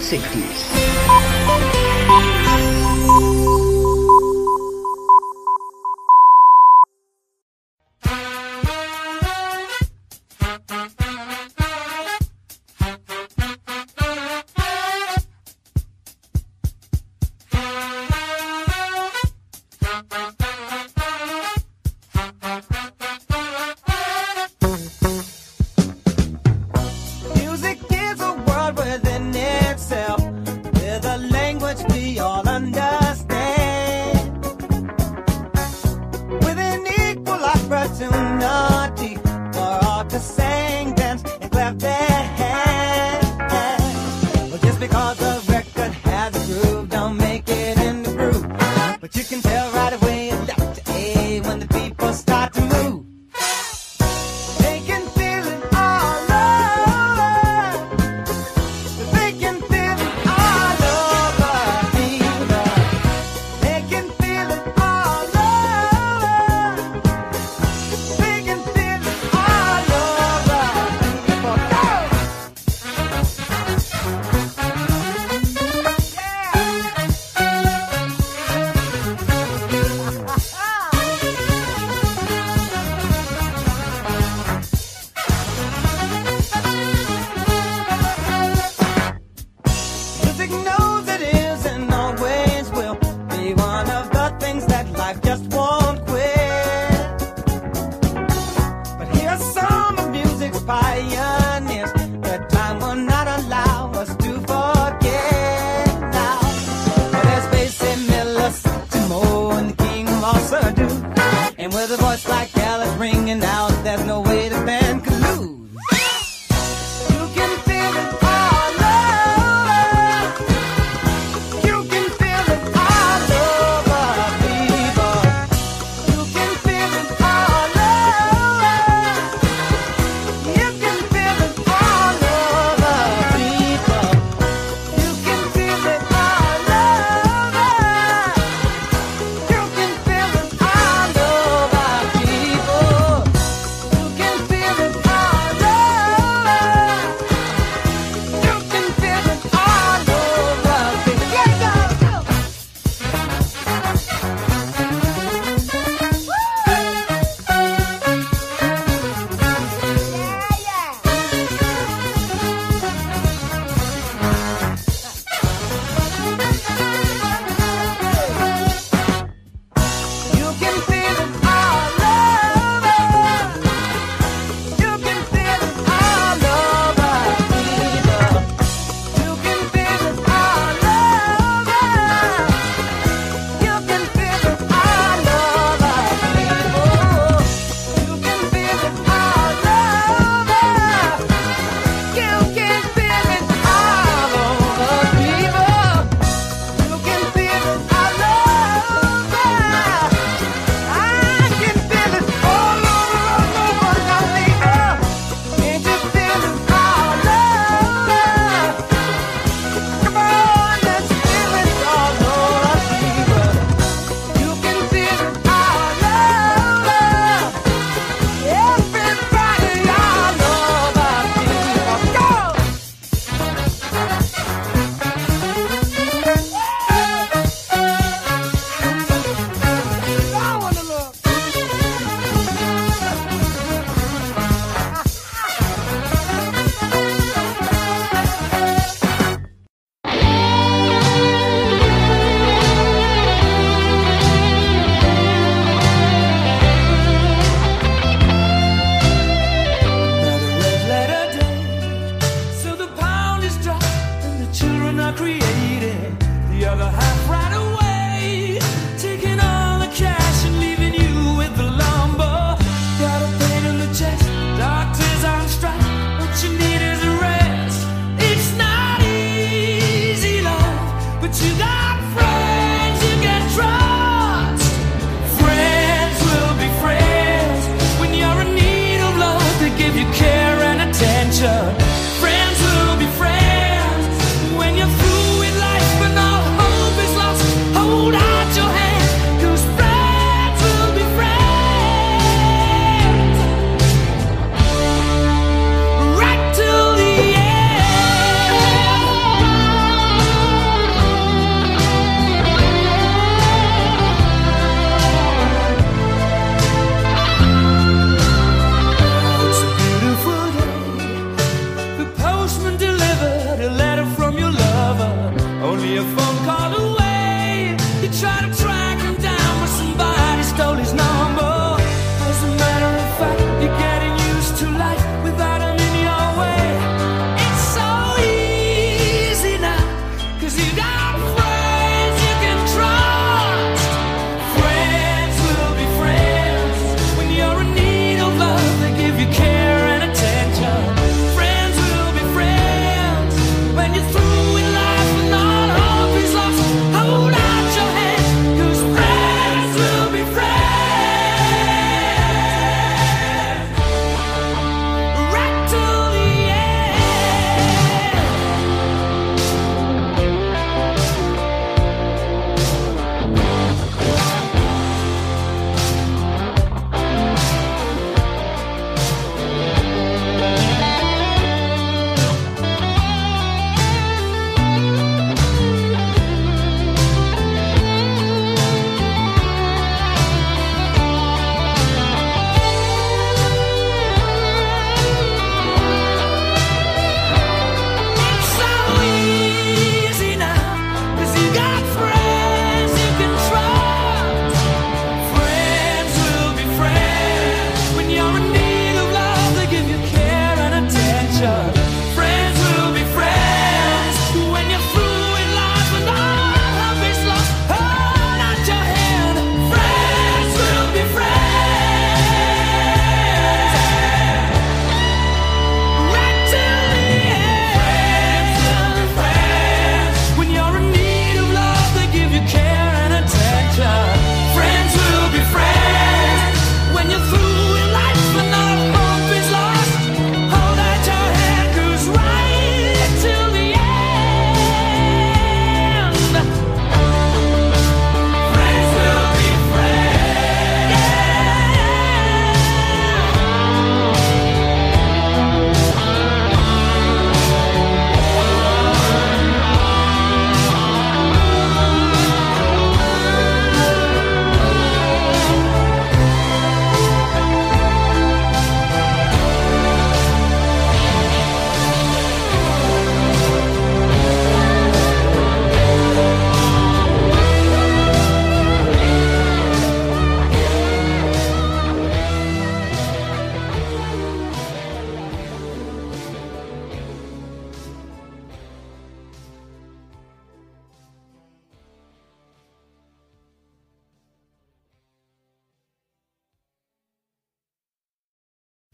[0.10, 0.79] 60s.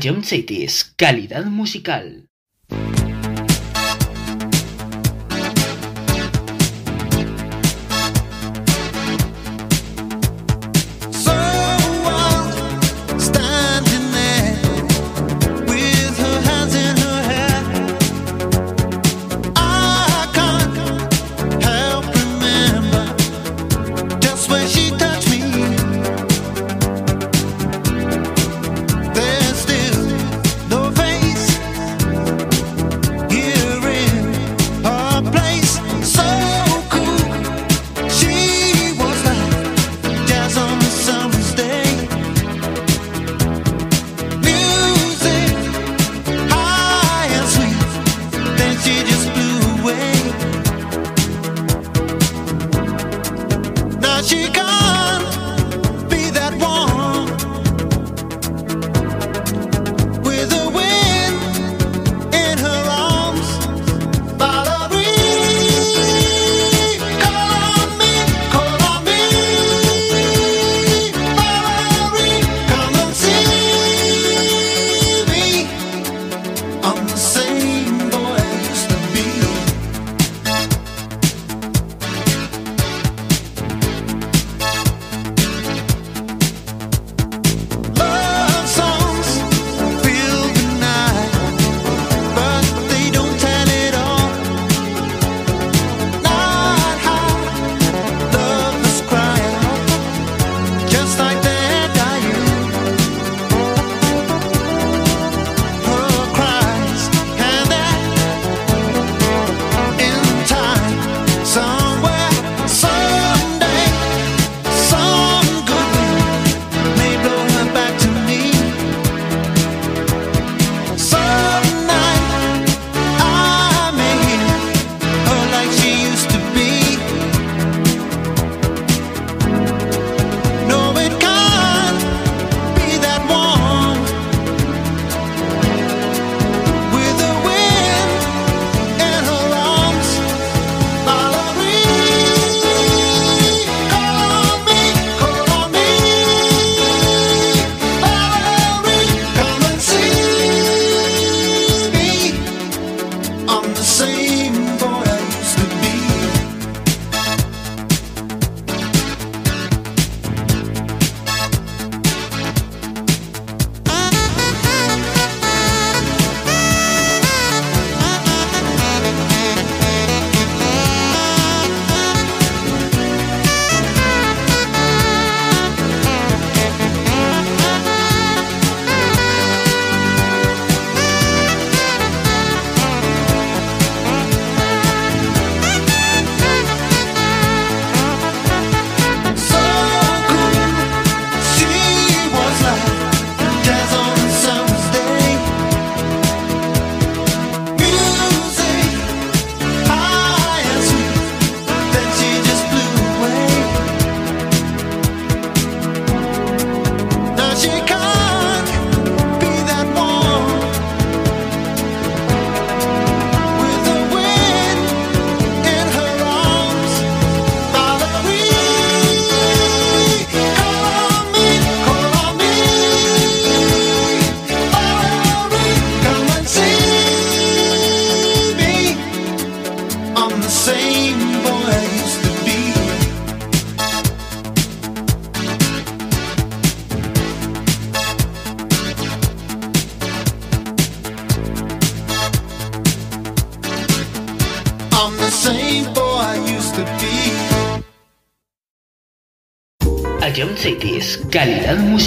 [0.00, 2.27] Ion Cities, calidad musical.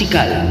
[0.02, 0.51] Musical.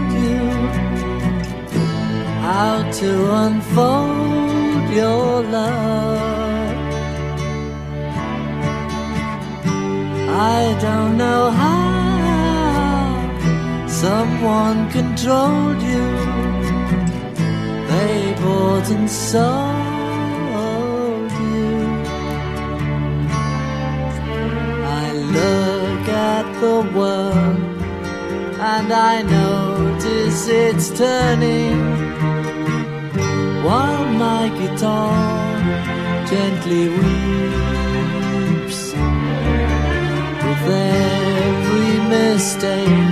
[2.53, 3.11] how to
[3.43, 6.19] unfold your love.
[10.57, 11.87] I don't know how
[13.87, 16.07] someone controlled you.
[17.91, 19.51] They bought and sold
[21.51, 21.71] you.
[25.03, 25.07] I
[25.37, 27.59] look at the world
[28.73, 32.30] and I notice it's turning
[33.63, 35.13] while my guitar
[36.25, 38.81] gently weeps
[40.45, 43.11] with every mistake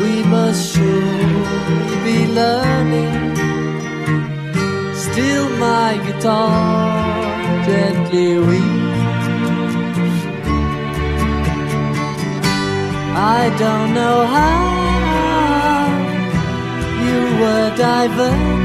[0.00, 3.36] we must surely be learning.
[4.94, 6.56] Still my guitar
[7.66, 9.02] gently weeps.
[13.14, 14.62] I don't know how
[17.04, 18.61] you were diverted.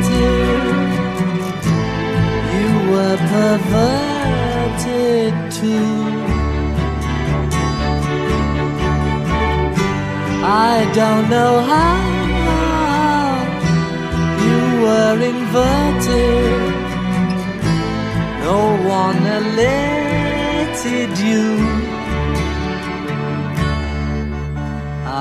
[2.57, 5.93] You were perverted too.
[10.49, 10.51] I
[10.99, 11.99] don't know how
[14.45, 16.61] you were inverted.
[18.47, 18.59] No
[19.01, 21.45] one alerted you.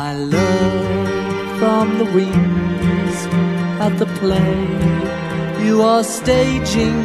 [0.05, 2.66] I love from the wind
[3.81, 4.55] at the play.
[5.65, 6.99] You are staging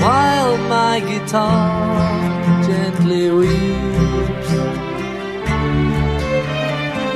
[0.00, 4.50] while my guitar gently weeps.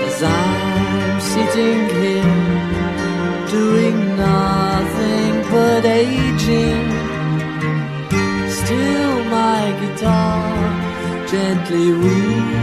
[0.06, 2.36] As I'm sitting here
[3.50, 6.88] doing nothing but aging
[8.50, 12.57] still my guitar gently weeps.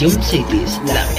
[0.00, 1.17] Ion Cities, la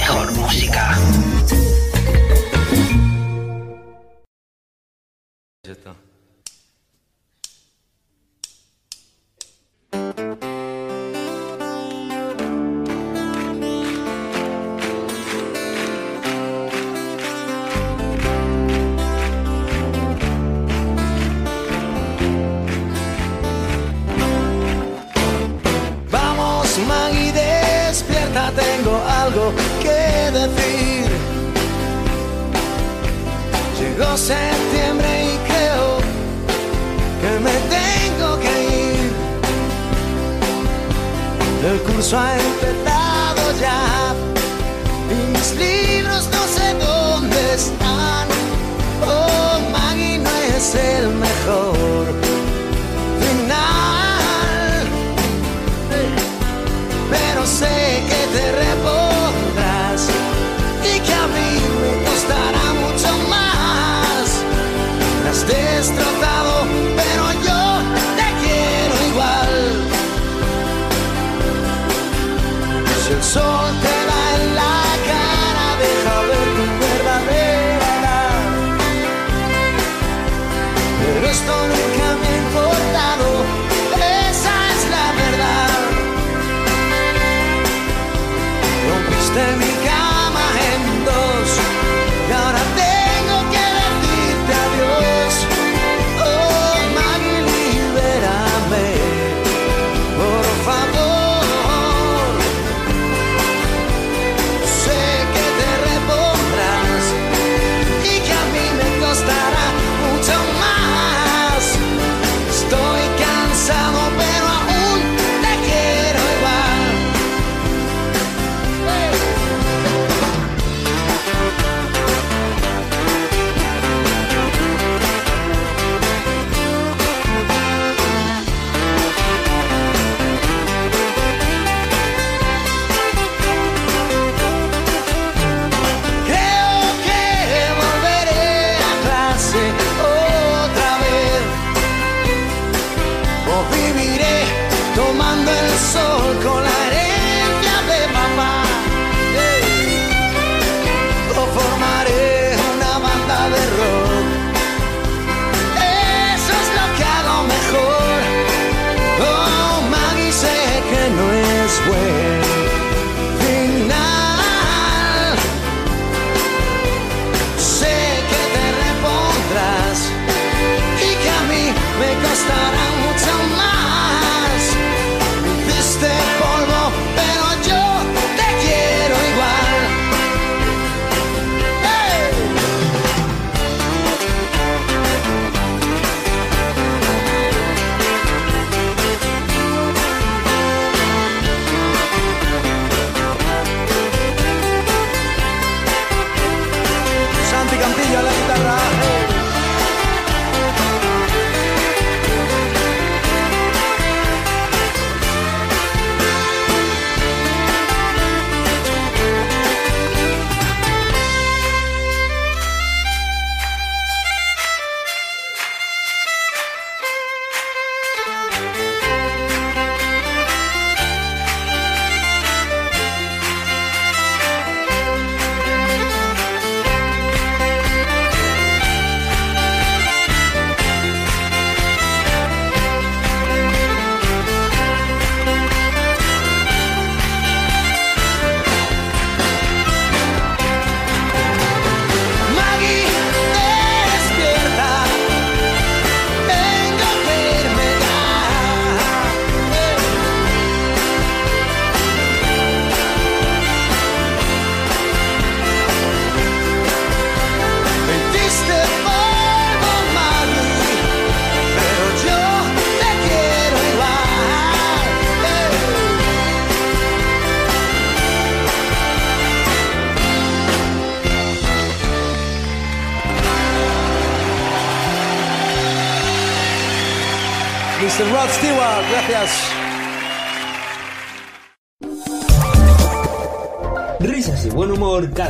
[29.30, 29.52] algo
[29.82, 31.08] que decir.
[33.78, 35.98] Llegó septiembre y creo
[37.20, 38.52] que me tengo que
[38.92, 39.12] ir.
[41.70, 44.14] El curso ha empezado ya
[45.10, 48.26] y mis libros no sé dónde están.
[49.06, 52.29] Oh, Maggie no es el mejor.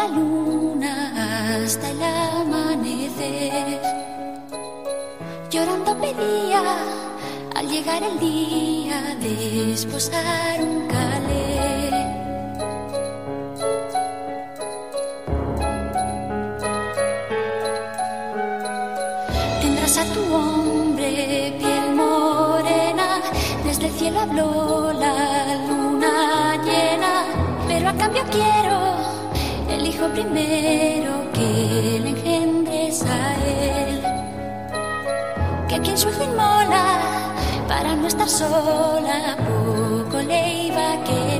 [0.00, 0.92] La luna
[1.54, 3.80] hasta el amanecer.
[5.50, 6.62] Llorando pedía
[7.56, 11.90] al llegar el día de esposar un calé.
[19.62, 23.08] Tendrás a tu hombre piel morena,
[23.64, 25.16] desde el cielo habló la
[25.68, 26.14] luna
[26.64, 27.12] llena,
[27.68, 28.89] pero a cambio quiero
[30.08, 34.02] primero que le engendres a él.
[35.68, 37.00] Que quien su hijo inmola
[37.68, 41.39] para no estar sola, poco le iba a querer.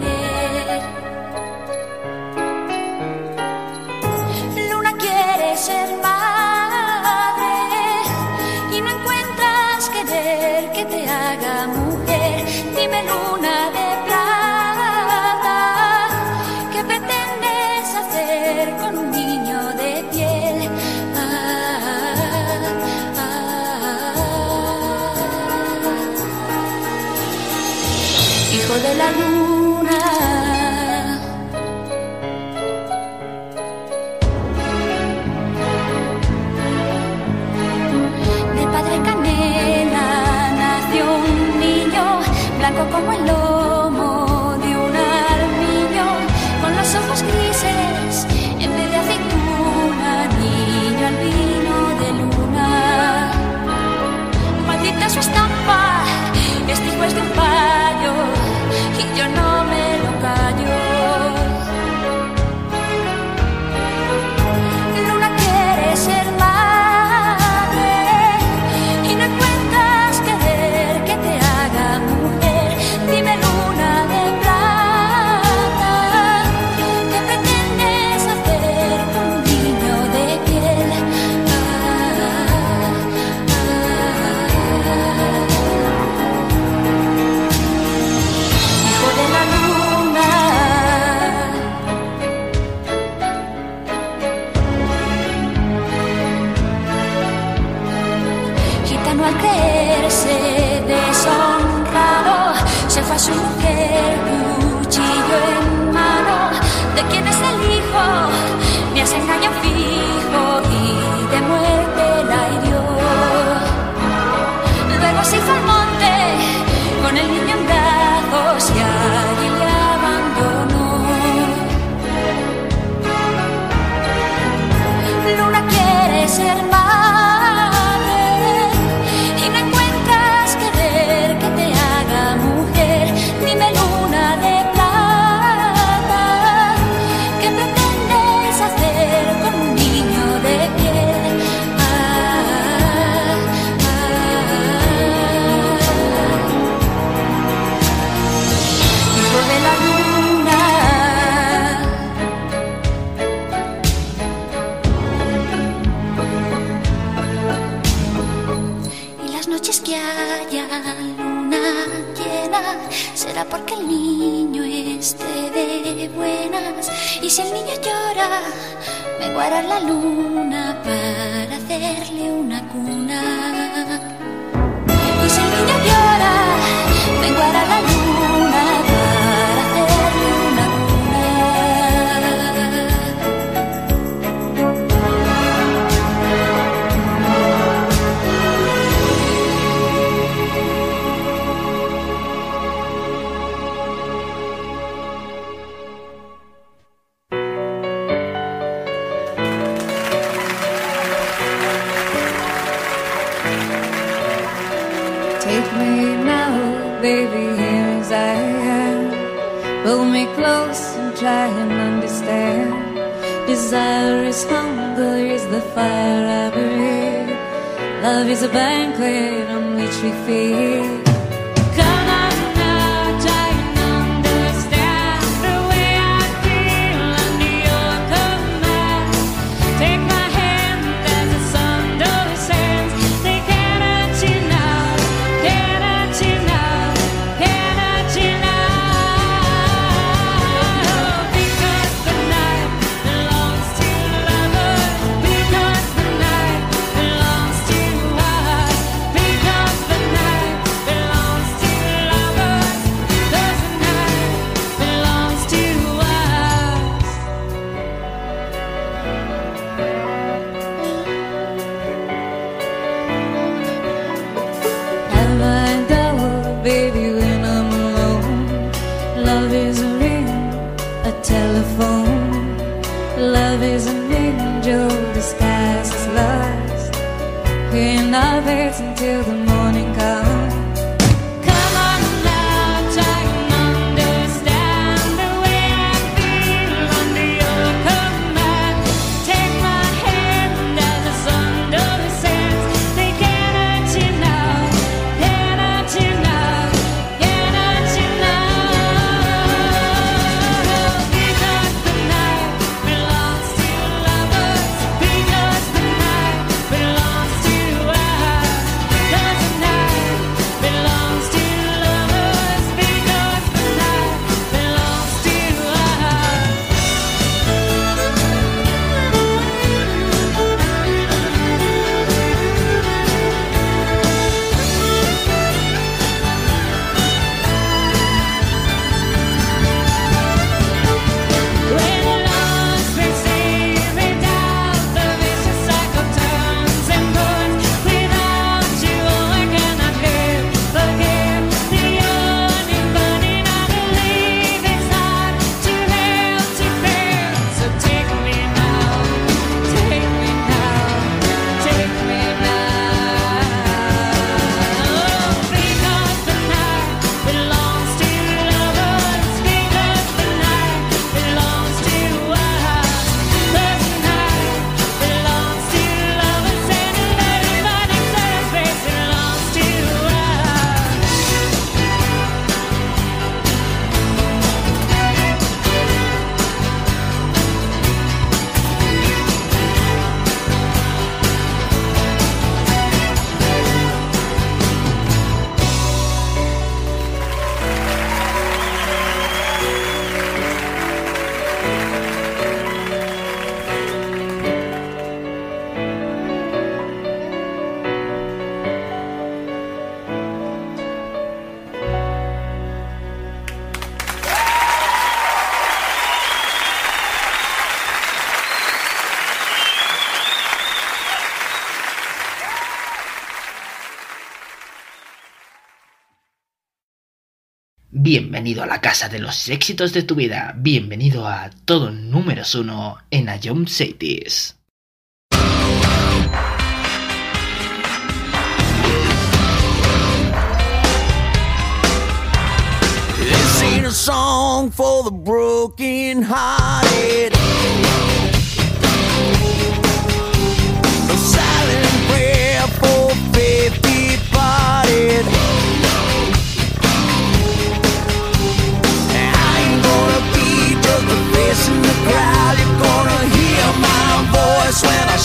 [418.51, 420.53] Bienvenido a la casa de los éxitos de tu vida.
[420.57, 424.57] Bienvenido a todo número uno en Ayom Cities.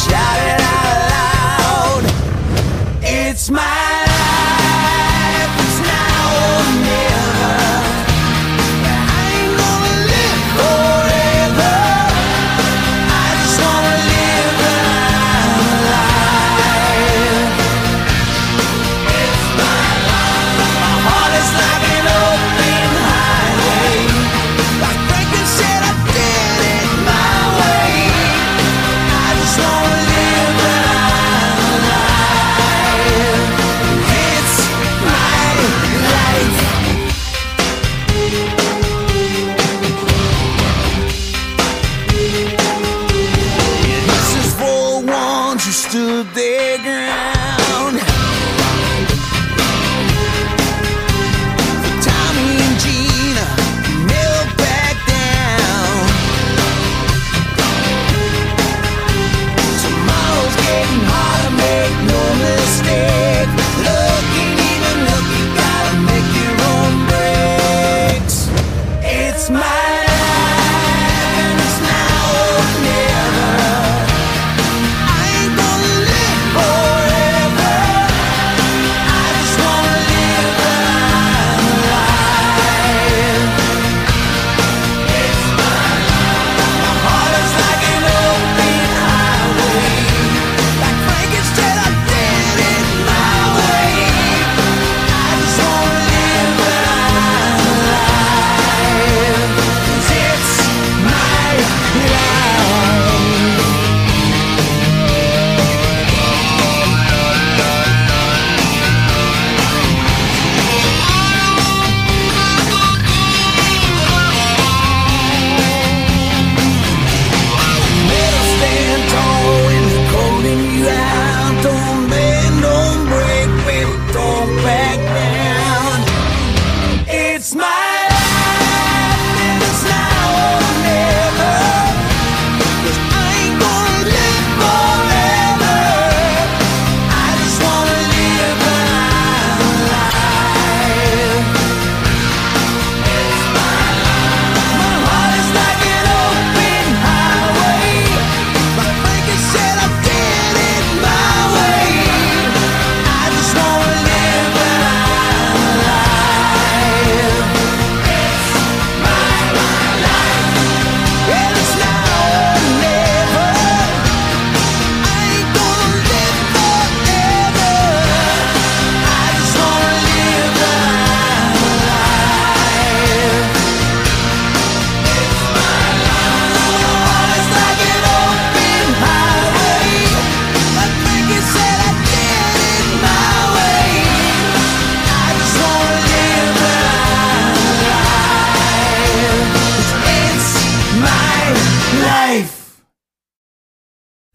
[0.08, 0.45] shadow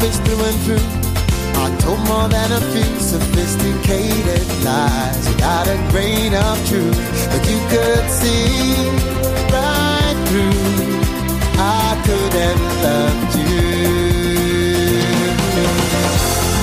[0.00, 0.88] Through and through.
[1.60, 6.96] I told more than a few sophisticated lies without a grain of truth.
[7.28, 8.88] But you could see
[9.52, 10.56] right through.
[11.60, 13.76] I could have loved you.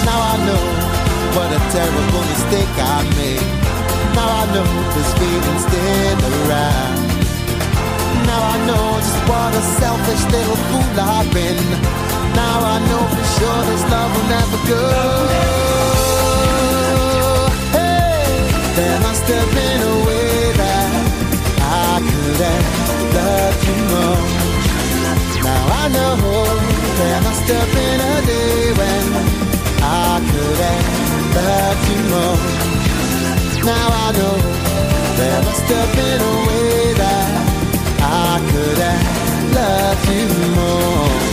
[0.01, 0.66] Now I know
[1.38, 3.49] what a terrible mistake I made.
[4.17, 6.99] Now I know this feeling's still around.
[8.25, 12.16] Now I know just what a selfish little fool I've been.
[12.35, 14.83] Now I know for sure this love will never go.
[17.77, 18.25] Hey,
[18.75, 20.89] there must have been a way that
[21.61, 22.65] I could have
[23.17, 24.22] loved you more.
[25.43, 26.14] Now I know
[26.99, 29.06] there must have been a day when
[29.81, 30.85] I could have
[31.38, 32.39] loved you more.
[33.65, 34.35] Now I know
[35.17, 37.27] there must have been a way that
[38.01, 39.06] I could have
[39.56, 41.26] loved you more.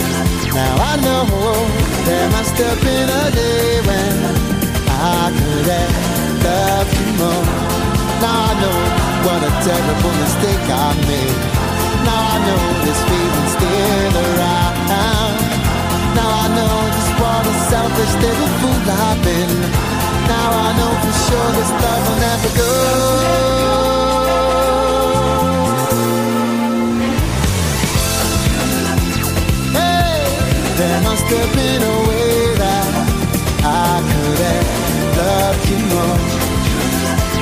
[0.55, 1.27] Now I know
[2.07, 4.15] there must have been a day when
[4.87, 5.93] I could have
[6.47, 7.47] loved you more.
[8.23, 8.79] Now I know
[9.27, 11.39] what a terrible mistake I made.
[12.07, 14.75] Now I know this feeling's still around.
[16.15, 19.51] Now I know just what a selfish little fool I've been.
[20.31, 23.94] Now I know for sure this love will never go.
[30.95, 32.87] There must have been a way that
[33.67, 34.67] I could have
[35.19, 36.19] loved you more.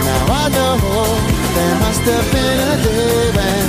[0.09, 0.77] Now I know
[1.57, 3.65] there must have been a day when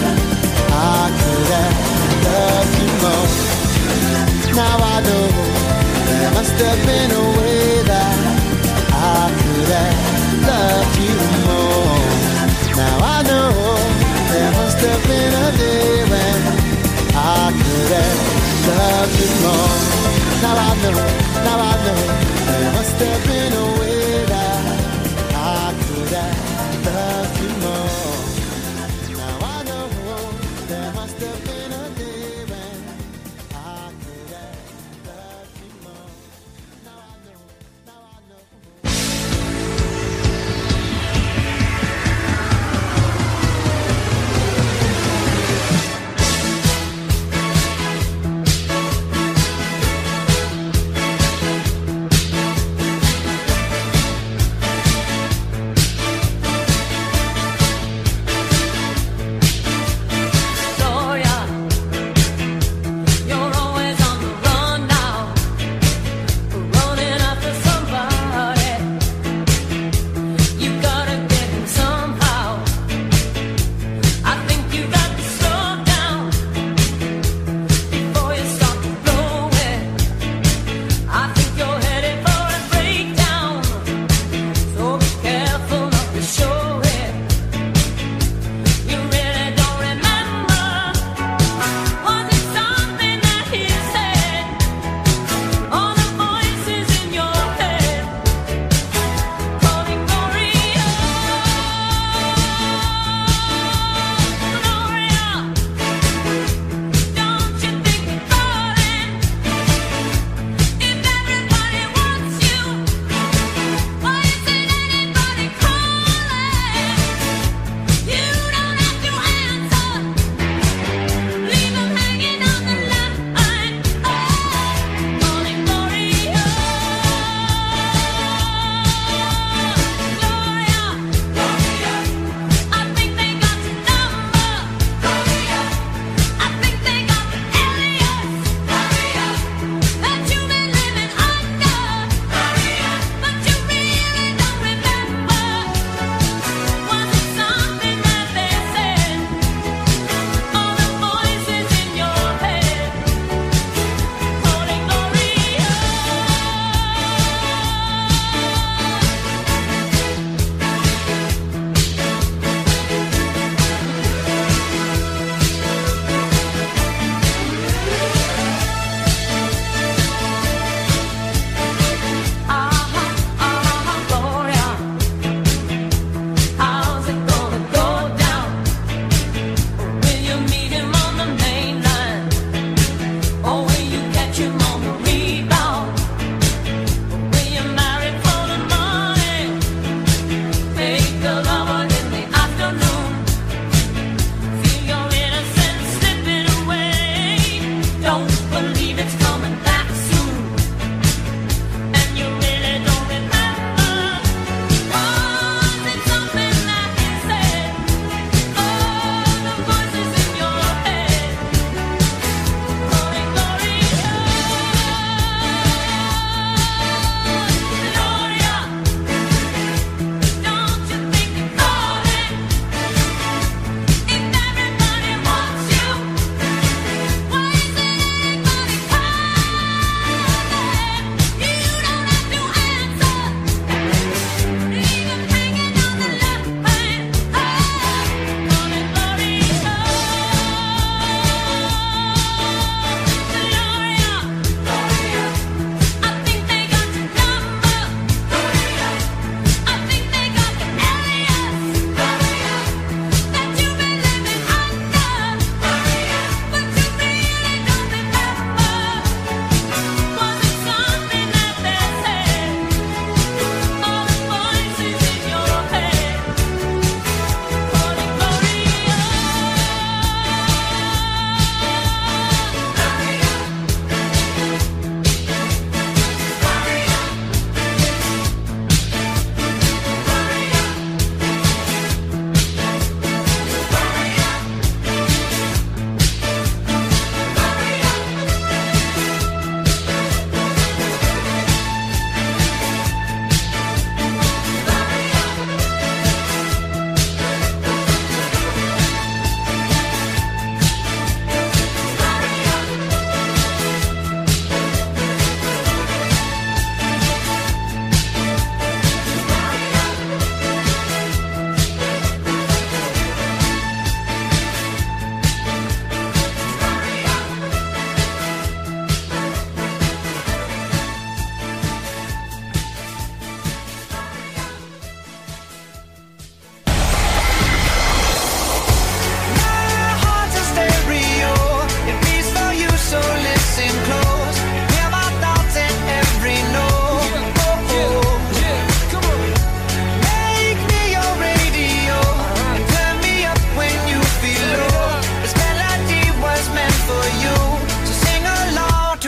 [0.72, 1.76] I could have
[2.24, 3.28] loved you more.
[4.56, 5.26] Now I know
[6.08, 8.16] there must have been a way that
[8.88, 10.00] I could have
[10.48, 12.00] loved you more.
[12.80, 13.52] Now I know
[14.32, 16.40] there must have been a day when
[17.12, 19.78] I could have loved you more.
[20.42, 20.96] Now I know,
[21.46, 22.00] now I know
[22.46, 23.43] there must have been.